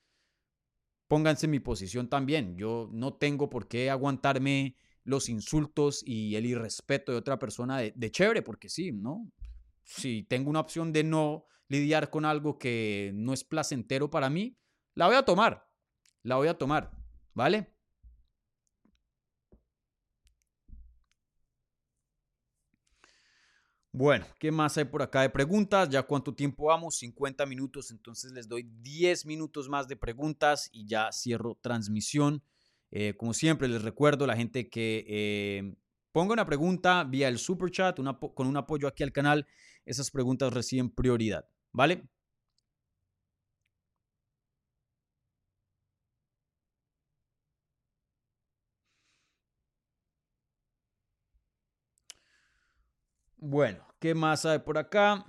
[1.07, 2.57] pónganse en mi posición también.
[2.57, 8.11] Yo no tengo por qué aguantarme los insultos y el irrespeto de otra persona de,
[8.11, 9.31] chévere, porque sí, ¿no?
[9.83, 14.57] Si tengo una opción de no lidiar con algo que no es placentero para mí,
[14.95, 15.69] la voy a tomar,
[16.23, 16.91] la voy a tomar,
[17.33, 17.73] ¿vale?
[23.99, 25.89] Bueno, ¿qué más hay por acá de preguntas?
[25.89, 26.99] ¿Ya cuánto tiempo vamos?
[26.99, 32.43] 50 minutos, entonces les doy 10 minutos más de preguntas y ya cierro transmisión.
[32.91, 35.75] Eh, como siempre, les recuerdo la gente que eh,
[36.11, 37.97] ponga una pregunta vía el super chat
[38.35, 39.47] con un apoyo aquí al canal.
[39.83, 42.03] Esas preguntas reciben prioridad, ¿vale?
[53.37, 55.25] Bueno, ¿qué más hay por acá?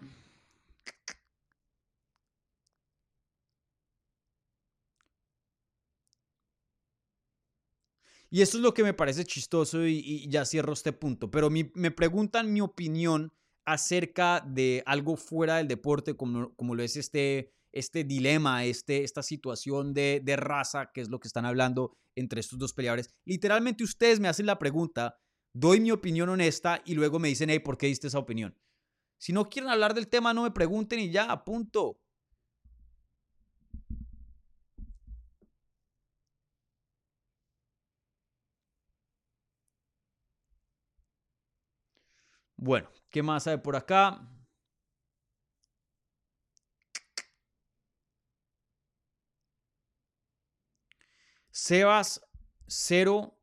[8.30, 11.90] Y esto es lo que me parece chistoso y, ya cierro este punto, pero me
[11.90, 13.32] preguntan mi opinión
[13.64, 19.22] acerca de algo fuera del deporte, como, como lo es este, este dilema, este, esta
[19.22, 23.10] situación de, de raza, que es lo que están hablando entre estos dos peleadores.
[23.26, 25.18] Literalmente ustedes me hacen la pregunta
[25.58, 28.56] doy mi opinión honesta y luego me dicen, hey, ¿por qué diste esa opinión?
[29.18, 32.00] Si no quieren hablar del tema, no me pregunten y ya, punto.
[42.56, 44.20] Bueno, ¿qué más hay por acá?
[51.50, 52.20] Sebas
[52.66, 53.37] 0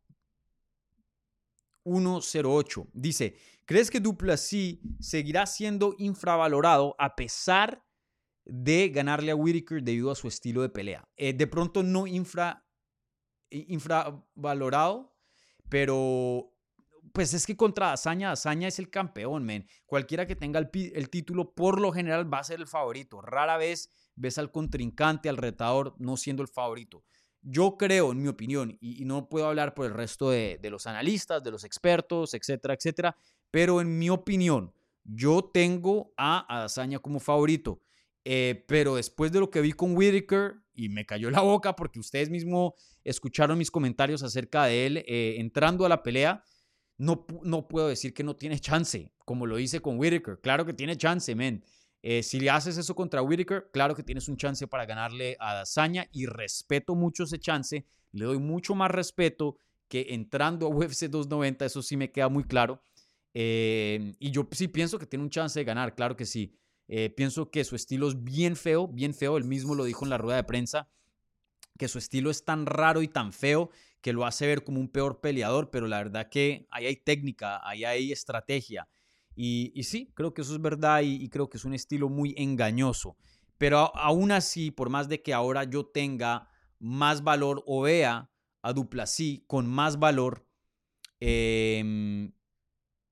[1.85, 2.87] 108.
[2.93, 7.83] Dice, ¿crees que Duplessis seguirá siendo infravalorado a pesar
[8.43, 11.07] de ganarle a Whitaker debido a su estilo de pelea?
[11.15, 12.65] Eh, de pronto no infra,
[13.49, 15.15] infravalorado,
[15.69, 16.51] pero
[17.13, 19.67] pues es que contra Azaña, Azaña es el campeón, men.
[19.85, 23.21] Cualquiera que tenga el, el, título, por lo general va a ser el favorito.
[23.21, 27.05] Rara vez ves al contrincante, al retador, no siendo el favorito.
[27.47, 31.43] Yo creo, en mi opinión, y, no puedo hablar por el resto de, los analistas,
[31.43, 33.17] de los expertos, etcétera, etcétera,
[33.51, 34.73] pero en mi opinión,
[35.03, 37.81] yo tengo a Adesanya como favorito.
[38.23, 41.99] Eh, pero después de lo que vi con Whitaker, y me cayó la boca porque
[41.99, 42.73] ustedes mismos
[43.03, 46.43] escucharon mis comentarios acerca de él eh, entrando a la pelea,
[46.97, 50.39] no, no puedo decir que no tiene chance, como lo hice con Whitaker.
[50.41, 51.63] Claro que tiene chance, men.
[52.07, 55.55] Eh, si le haces eso contra Whitaker, claro que tienes un chance para ganarle a
[55.55, 57.83] Dazaña y respeto mucho ese chance.
[58.11, 62.43] Le doy mucho más respeto que entrando a UFC 290, eso sí me queda muy
[62.43, 62.79] claro.
[63.33, 66.55] Eh, y yo sí pienso que tiene un chance de ganar, claro que sí.
[66.87, 69.35] Eh, pienso que su estilo es bien feo, bien feo.
[69.37, 70.87] Él mismo lo dijo en la rueda de prensa,
[71.79, 74.89] que su estilo es tan raro y tan feo que lo hace ver como un
[74.89, 78.87] peor peleador, pero la verdad que ahí hay técnica, ahí hay estrategia.
[79.35, 83.17] Y, sí, creo que eso es verdad y, creo que es un estilo muy engañoso.
[83.57, 86.47] Pero aún así, por más de que ahora yo tenga
[86.79, 88.29] más valor o vea
[88.61, 90.47] a Duplasí con más valor,
[91.19, 92.31] em,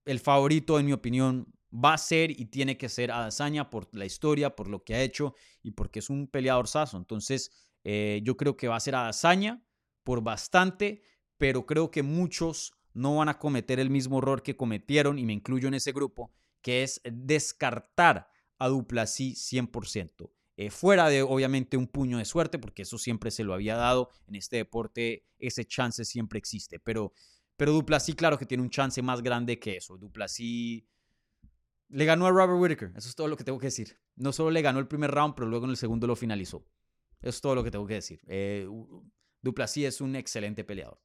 [0.05, 4.05] el favorito, en mi opinión, va a ser y tiene que ser Adesanya por la
[4.05, 6.97] historia, por lo que ha hecho y porque es un peleador saso.
[6.97, 7.51] Entonces,
[7.83, 9.63] eh, yo creo que va a ser Adesanya
[10.03, 11.03] por bastante,
[11.37, 15.33] pero creo que muchos no van a cometer el mismo error que cometieron, y me
[15.33, 16.31] incluyo en ese grupo,
[16.61, 20.31] que es descartar a Duplasí 100%.
[20.55, 24.09] Eh, fuera de, obviamente, un puño de suerte, porque eso siempre se lo había dado.
[24.27, 26.79] En este deporte ese chance siempre existe.
[26.79, 27.13] Pero,
[27.57, 29.97] pero Duplasí, claro que tiene un chance más grande que eso.
[29.97, 30.87] Duplasí
[31.89, 32.93] le ganó a Robert Whitaker.
[32.95, 33.99] Eso es todo lo que tengo que decir.
[34.15, 36.65] No solo le ganó el primer round, pero luego en el segundo lo finalizó.
[37.19, 38.21] Eso es todo lo que tengo que decir.
[38.27, 38.67] Eh,
[39.41, 40.99] Duplasí es un excelente peleador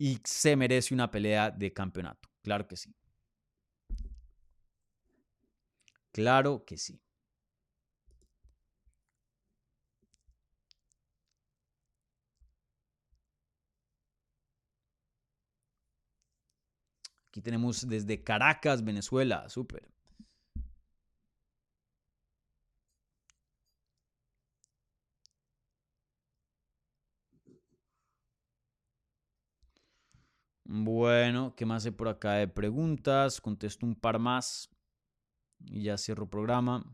[0.00, 2.30] y se merece una pelea de campeonato.
[2.42, 2.94] Claro que sí.
[6.12, 7.00] Claro que sí.
[17.28, 19.48] Aquí tenemos desde Caracas, Venezuela.
[19.48, 19.88] Súper.
[30.72, 33.40] Bueno, ¿qué más hay por acá de preguntas?
[33.40, 34.70] Contesto un par más
[35.66, 36.84] y ya cierro programa.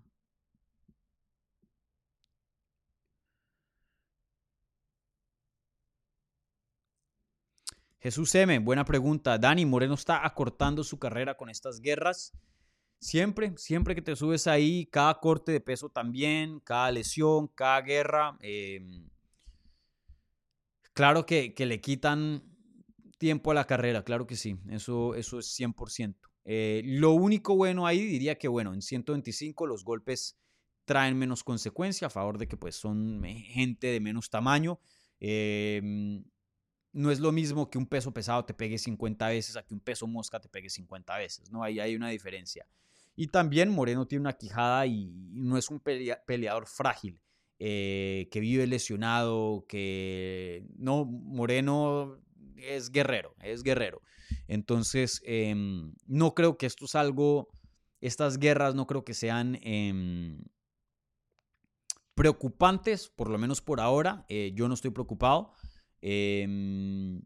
[7.98, 9.36] Jesús M, buena pregunta.
[9.36, 12.32] Dani, Moreno está acortando su carrera con estas guerras.
[12.98, 18.38] Siempre, siempre que te subes ahí, cada corte de peso también, cada lesión, cada guerra,
[18.40, 19.10] em,
[20.94, 22.55] claro que, le quitan
[23.18, 26.16] tiempo a la carrera, claro que sí, eso, eso es 100%.
[26.44, 30.38] Eh, lo único bueno ahí diría que, bueno, en 125 los golpes
[30.84, 34.78] traen menos consecuencia a favor de que pues son eh, gente de menos tamaño.
[35.18, 36.24] Em,
[36.92, 39.80] no es lo mismo que un peso pesado te pegue 50 veces a que un
[39.80, 41.62] peso mosca te pegue 50 veces, ¿no?
[41.62, 42.66] Ahí hay una diferencia.
[43.16, 47.20] Y también Moreno tiene una quijada y no es un peleador frágil,
[47.58, 52.20] eh, que vive lesionado, que no, Moreno
[52.58, 54.02] es guerrero, es guerrero.
[54.48, 57.48] Entonces, em, no creo que esto es algo,
[58.00, 60.38] estas guerras no creo que sean em,
[62.14, 64.24] preocupantes, por lo menos por ahora.
[64.28, 65.52] Eh, yo no estoy preocupado.
[66.00, 67.22] Em,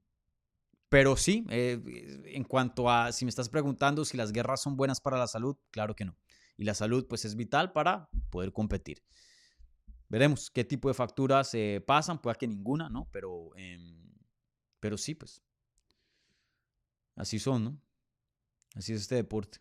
[0.89, 1.81] pero sí, eh,
[2.27, 5.57] en cuanto a si me estás preguntando si las guerras son buenas para la salud,
[5.71, 6.17] claro que no.
[6.57, 9.03] Y la salud pues es vital para poder competir.
[10.09, 13.09] Veremos qué tipo de facturas eh, pasan, puede que ninguna, ¿no?
[13.13, 13.51] Pero,
[14.81, 15.43] pero sí, pues.
[17.15, 17.81] Así son, ¿no?
[18.75, 19.59] Así es este deporte.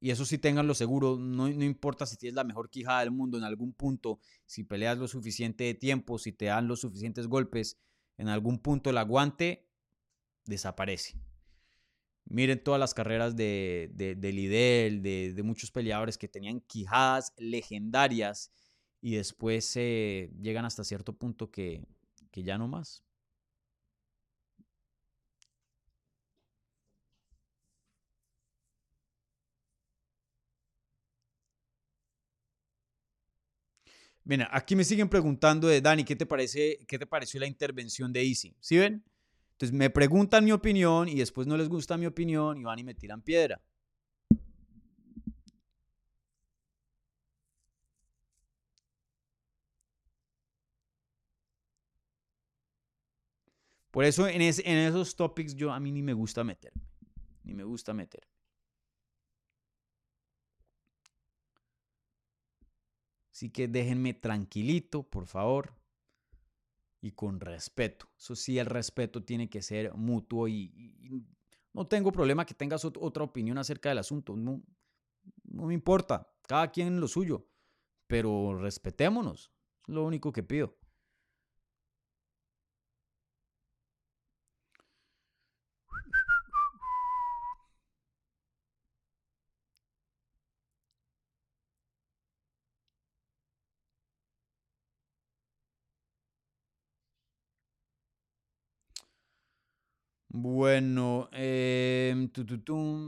[0.00, 3.38] Y eso sí, tenganlo seguro, no, no importa si tienes la mejor quijada del mundo
[3.38, 7.78] en algún punto, si peleas lo suficiente de tiempo, si te dan los suficientes golpes,
[8.18, 9.68] en algún punto el aguante
[10.44, 11.18] desaparece.
[12.24, 18.50] Miren todas las carreras de, de, de Lidl, de, muchos peleadores que tenían quijadas legendarias
[19.00, 21.86] y después eh, llegan hasta cierto punto que,
[22.32, 23.05] que ya no más.
[34.26, 38.12] Mira, aquí me siguen preguntando de Dani, ¿qué te parece, qué te pareció la intervención
[38.12, 38.56] de Easy?
[38.58, 39.04] ¿Sí ven?
[39.52, 42.82] Entonces me preguntan mi opinión y después no les gusta mi opinión y van y
[42.82, 43.62] me tiran piedra.
[53.92, 56.82] Por eso en, esos topics yo a mí ni me gusta meterme.
[57.44, 58.35] Ni me gusta meterme.
[63.36, 65.74] Así que déjenme tranquilito, por favor
[67.02, 68.08] y con respeto.
[68.16, 71.22] Eso sí, el respeto tiene que ser mutuo y,
[71.74, 74.36] no tengo problema que tengas otra opinión acerca del asunto.
[74.36, 74.62] No,
[75.44, 77.46] no me importa, cada quien lo suyo,
[78.06, 79.52] pero respetémonos.
[79.86, 80.78] Es lo único que pido.
[100.38, 102.10] Bueno, eh,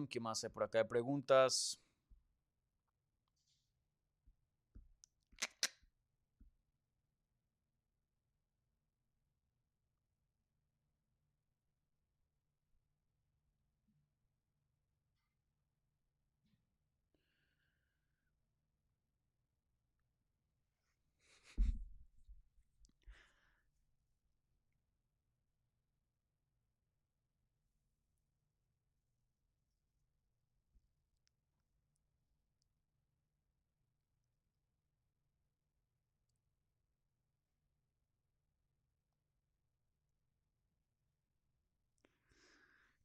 [0.08, 1.78] ¿qué más hay por acá de preguntas?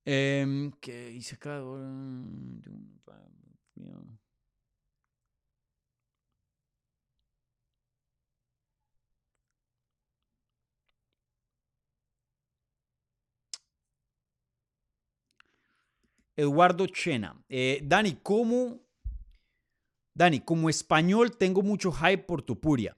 [0.05, 1.61] Eh, ¿Qué hice acá?
[16.35, 17.41] Eduardo Chena.
[17.47, 18.81] Eh, Dani, ¿cómo?
[20.15, 22.97] Dani, como español tengo mucho hype por Tupuria.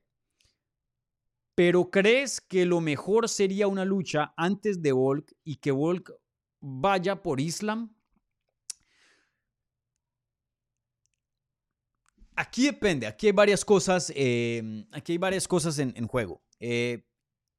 [1.53, 6.11] Pero ¿crees que lo mejor sería una lucha antes de Volk y que Volk
[6.65, 7.95] vaya por Islam.
[12.35, 16.43] Aquí depende, aquí hay varias cosas, em, aquí hay varias cosas en, juego.
[16.59, 17.07] Eh,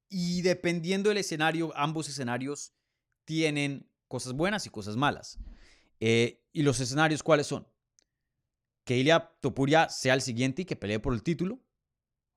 [0.09, 2.73] y dependiendo del escenario, ambos escenarios
[3.25, 5.39] tienen cosas buenas y cosas malas.
[5.99, 7.67] Eh, ¿Y los escenarios cuáles son?
[8.83, 11.59] Que Ilya Topuria sea el siguiente y que pelee por el título.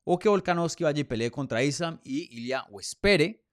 [0.05, 3.45] O que Volkanovski vaya y pelee contra Islam y Ilya o espere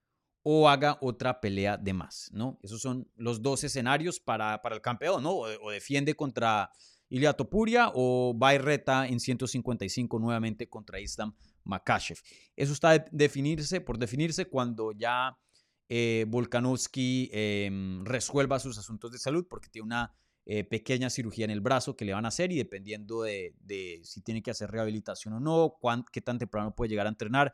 [0.49, 2.57] o haga otra pelea de más, ¿no?
[2.63, 5.33] Esos son los dos escenarios para, para el campeón, ¿no?
[5.33, 6.71] O, defiende contra
[7.09, 11.35] Ilia Topuria o va y reta en 155 nuevamente contra Islam
[11.65, 12.19] Makashev.
[12.55, 15.37] Eso está definirse, por definirse cuando ya
[15.89, 20.13] eh, Volkanovski em, resuelva sus asuntos de salud porque tiene una
[20.45, 23.53] eh, pequeña cirugía en el brazo que le van a hacer y dependiendo de,
[24.03, 25.77] si tiene que hacer rehabilitación o no,
[26.09, 27.53] qué tan temprano puede llegar a entrenar,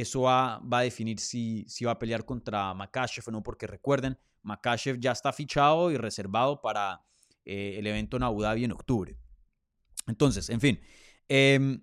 [0.00, 4.18] eso va, a definir si, si, va a pelear contra Makashev o no, porque recuerden,
[4.42, 7.04] Makashev ya está fichado y reservado para
[7.44, 9.16] eh, el evento en Abu Dhabi en octubre.
[10.06, 10.80] Entonces, en fin,
[11.28, 11.82] em,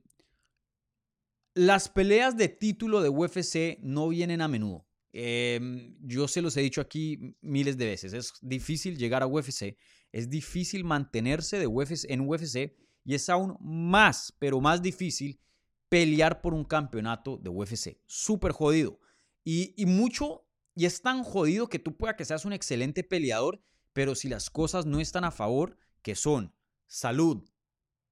[1.54, 4.88] las peleas de título de UFC no vienen a menudo.
[5.12, 8.14] Em, yo se los he dicho aquí miles de veces.
[8.14, 9.78] Es difícil llegar a UFC,
[10.12, 15.40] es difícil mantenerse de UFC, en UFC y es aún más, pero más difícil
[15.90, 17.98] pelear por un campeonato de UFC.
[18.06, 19.00] Súper jodido.
[19.44, 23.62] Y, y, mucho, y es tan jodido que tú pueda que seas un excelente peleador,
[23.94, 26.54] pero si las cosas no están a favor, que son
[26.88, 27.44] salud,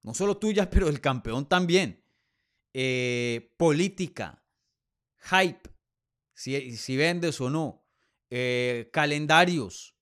[0.02, 2.04] no solo tuya, pero del campeón también,
[2.74, 4.44] eh, política,
[5.20, 5.70] hype,
[6.34, 7.84] si, vendes o no,
[8.30, 9.96] eh, calendarios,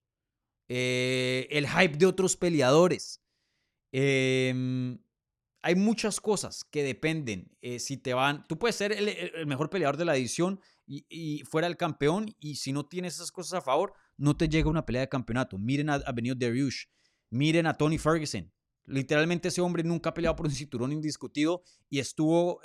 [0.68, 3.22] eh, el hype de otros peleadores.
[3.92, 4.98] Em,
[5.66, 7.50] hay muchas cosas que dependen.
[7.60, 11.66] Eh, si te van, tú puedes ser el, mejor peleador de la edición y, fuera
[11.66, 15.00] el campeón, y si no tienes esas cosas a favor, no te llega una pelea
[15.00, 15.58] de campeonato.
[15.58, 16.84] Miren a, a Benio Dariush,
[17.30, 18.52] miren a Tony Ferguson.
[18.84, 22.60] Literalmente ese hombre nunca ha peleado por un cinturón indiscutido y estuvo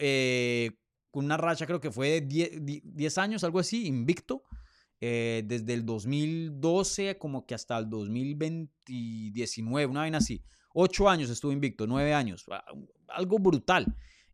[1.10, 4.44] con una racha, creo que fue de 10, años, algo así, invicto.
[5.04, 10.44] Eh, desde el 2012 como que hasta el 2019, una vaina así.
[10.74, 12.46] Ocho años estuvo invicto, nueve años,
[13.08, 13.86] algo brutal.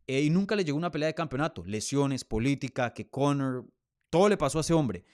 [0.06, 1.64] Eh, y nunca le llegó una pelea de campeonato.
[1.64, 3.66] Lesiones, política, que Conor,
[4.08, 5.04] todo le pasó a ese hombre.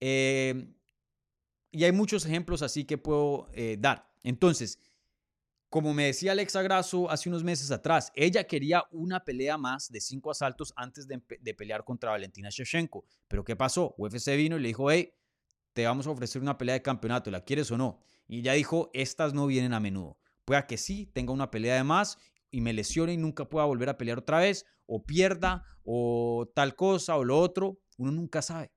[0.00, 0.74] Eh,
[1.70, 3.48] y hay muchos ejemplos así que puedo
[3.78, 4.10] dar.
[4.22, 4.78] Entonces,
[5.70, 10.00] como me decía Alexa Grasso hace unos meses atrás, ella quería una pelea más de
[10.00, 11.18] cinco asaltos antes de,
[11.54, 13.04] pelear contra Valentina Shevchenko.
[13.28, 13.94] Pero ¿qué pasó?
[13.98, 15.12] UFC vino y le dijo, hey,
[15.74, 18.00] te vamos a ofrecer una pelea de campeonato, ¿la quieres o no?
[18.26, 20.18] Y ella dijo, estas no vienen a menudo.
[20.48, 22.16] Pueda que sí, tenga una pelea de más
[22.50, 26.74] y me lesione y nunca pueda volver a pelear otra vez, o pierda, o tal
[26.74, 27.82] cosa, o lo otro.
[27.98, 28.72] Uno nunca sabe.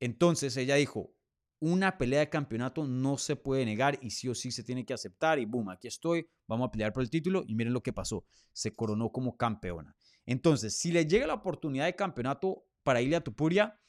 [0.00, 1.14] Entonces ella dijo,
[1.60, 4.92] una pelea de campeonato no se puede negar y sí o sí se tiene que
[4.92, 7.92] aceptar y boom, aquí estoy, vamos a pelear por el título y miren lo que
[7.92, 9.94] pasó, se coronó como campeona.
[10.26, 13.80] Entonces, si le llega la oportunidad de campeonato para irle a Tupuria,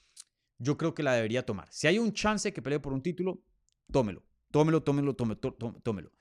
[0.59, 1.67] yo creo que la debería tomar.
[1.71, 3.41] Si hay un chance que pelee por un título,
[3.91, 5.39] tómelo, tómelo, tómelo, tómelo,
[5.81, 6.18] tómelo.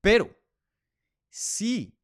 [0.00, 0.36] Pero
[1.28, 1.98] si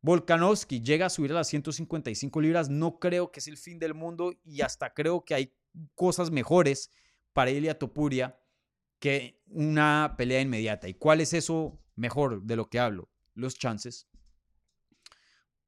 [0.00, 3.94] Volkanovski llega a subir a las 155 libras, no creo que es el fin del
[3.94, 5.56] mundo y hasta creo que hay
[5.94, 6.90] cosas mejores
[7.32, 8.38] para Ilia Topuria
[8.98, 10.88] que una pelea inmediata.
[10.88, 13.10] ¿Y cuál es eso mejor de lo que hablo?
[13.34, 14.08] Los chances.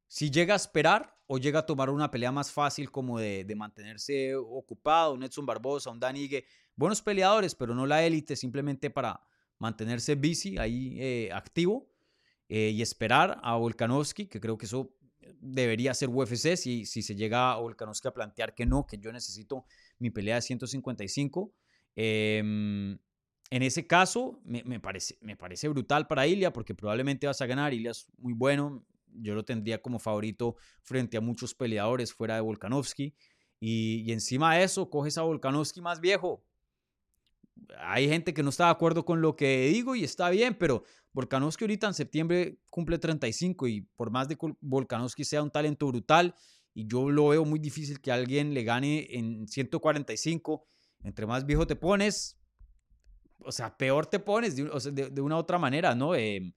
[0.07, 4.37] Si llega a esperar o llega a tomar una pelea más fácil como de, mantenerse
[4.37, 6.47] ocupado, un Edson Barbosa, un Danigue,
[6.77, 9.21] buenos peleadores, pero no la élite, simplemente para
[9.59, 11.90] mantenerse busy, ahí eh, activo,
[12.48, 14.96] eh, y esperar a Volkanovski, que creo que eso
[15.40, 19.12] debería ser UFC si, si se llega a Volkanovski a plantear que no, que yo
[19.12, 19.64] necesito
[19.98, 21.52] mi pelea de 155.
[21.96, 22.98] Em,
[23.50, 27.72] en ese caso, me, parece, me parece brutal para Ilia porque probablemente vas a ganar.
[27.74, 28.84] Ilia es muy bueno.
[29.18, 33.14] Yo lo tendría como favorito frente a muchos peleadores fuera de Volkanovski.
[33.59, 36.44] Y, y encima de eso, coges a Volkanovski más viejo.
[37.78, 40.84] Hay gente que no está de acuerdo con lo que digo y está bien, pero
[41.12, 45.86] Volkanovski ahorita en septiembre cumple 35 y por más de que Volkanovski sea un talento
[45.86, 46.34] brutal,
[46.76, 50.66] y yo lo veo muy difícil que alguien le gane en 145.
[51.04, 52.38] Entre más viejo te pones,
[53.38, 56.14] o sea, peor te pones de, una otra manera, ¿no?
[56.14, 56.52] Em,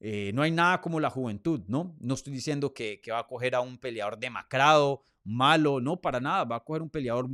[0.00, 1.96] eh, no hay nada como la juventud, ¿no?
[1.98, 6.20] No estoy diciendo que, que, va a coger a un peleador demacrado, malo, no, para
[6.20, 6.44] nada.
[6.44, 7.30] Va a coger un peleador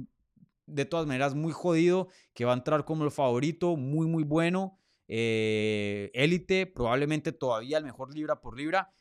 [0.71, 4.79] de todas maneras muy jodido, que va a entrar como el favorito, muy, muy bueno.
[5.09, 8.93] Eh, élite, probablemente todavía el mejor libra por libra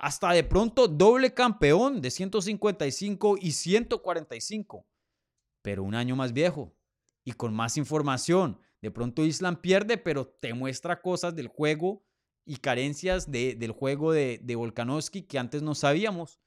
[0.00, 4.86] hasta de pronto doble campeón de 155 y 145,
[5.60, 6.74] pero un año más viejo
[7.22, 8.58] y con más información.
[8.80, 12.02] De pronto Islam pierde, pero te muestra cosas del juego
[12.46, 16.40] y carencias del juego de, de Volkanovski que antes no sabíamos.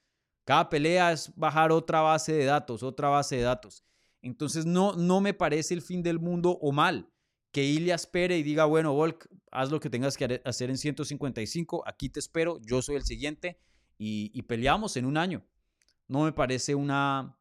[0.46, 3.86] Cada pelea es bajar otra base de datos, otra base de datos.
[4.24, 7.14] Entonces no, no me parece el fin del mundo o mal
[7.54, 11.84] que Ilya espere y diga, bueno, Volk, haz lo que tengas que hacer en 155,
[11.86, 13.60] aquí te espero, yo soy el siguiente
[13.98, 15.46] y, peleamos en un año.
[16.08, 17.38] No me parece una,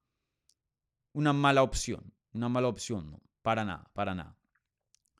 [1.15, 2.13] una mala opción.
[2.35, 4.37] una mala opción, no, para nada, para nada.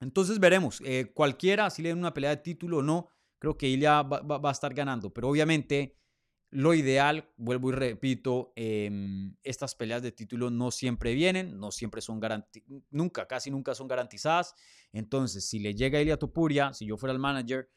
[0.01, 3.09] Entonces veremos, eh, cualquiera, si le den una pelea de título o no,
[3.39, 5.97] creo que Ilya va, va, a estar ganando, pero obviamente
[6.53, 12.03] lo ideal, vuelvo y repito, em, estas peleas de título no siempre vienen, no siempre
[12.03, 14.55] son garantizadas, nunca, casi nunca son garantizadas.
[14.93, 17.71] Entonces, si le llega a Ilia Topuria, si yo fuera el manager,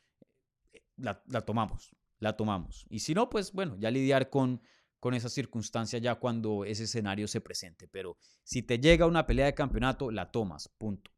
[0.98, 2.86] la, tomamos, la tomamos.
[2.90, 4.62] Y si no, pues bueno, ya lidiar con,
[5.00, 7.88] con esa circunstancia ya cuando ese escenario se presente.
[7.88, 11.12] Pero si te llega una pelea de campeonato, la tomas, punto.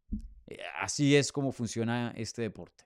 [0.45, 2.85] Eh, así es como funciona este deporte.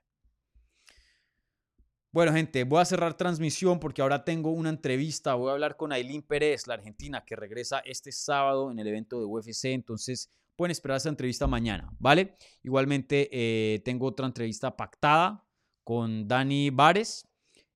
[2.14, 5.32] Bueno, gente, voy a cerrar transmisión porque ahora tengo una entrevista.
[5.34, 9.18] Voy a hablar con Aileen Pérez, la argentina, que regresa este sábado en el evento
[9.18, 9.66] de UFC.
[9.72, 12.36] Entonces, pueden esperar esa entrevista mañana, ¿vale?
[12.62, 15.42] Igualmente, eh, tengo otra entrevista pactada
[15.84, 17.26] con Dani Vares.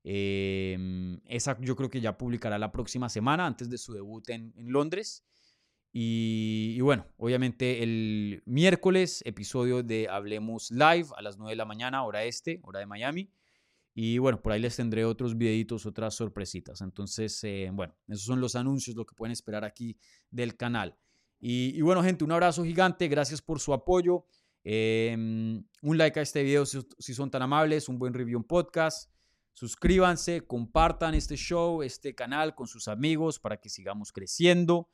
[0.05, 4.53] Em, esa yo creo que ya publicará la próxima semana, antes de su debut en,
[4.59, 5.25] Londres.
[5.95, 11.65] Y, y, bueno, obviamente el miércoles, episodio de Hablemos Live a las 9 de la
[11.65, 13.31] mañana, hora este, hora de Miami.
[13.99, 16.83] Y bueno, por ahí les tendré otros videitos, otras sorpresitas.
[16.83, 19.99] Entonces, eh, bueno, esos son los anuncios, lo que pueden esperar aquí
[20.31, 20.99] del canal.
[21.41, 23.09] Y, bueno, gente, un abrazo gigante.
[23.09, 24.27] Gracias por su apoyo.
[24.65, 27.89] Em, un like a este video si, si, son tan amables.
[27.89, 29.11] Un buen review en podcast.
[29.55, 34.91] Suscríbanse, compartan este show, este canal con sus amigos para que sigamos creciendo.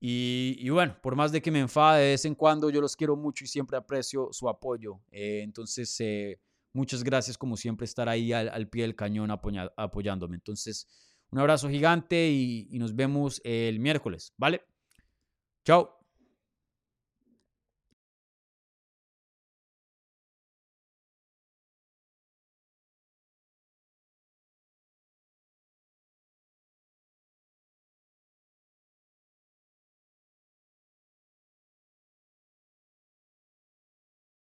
[0.00, 3.14] Y, bueno, por más de que me enfade de vez en cuando, yo los quiero
[3.14, 5.00] mucho y siempre aprecio su apoyo.
[5.12, 6.40] Eh, entonces, eh,
[6.74, 10.34] Muchas gracias, como siempre, estar ahí al, pie del cañón apoyándome.
[10.34, 10.88] Entonces,
[11.30, 14.60] un abrazo gigante y, y nos vemos el miércoles, ¿vale?
[15.64, 16.03] Chao.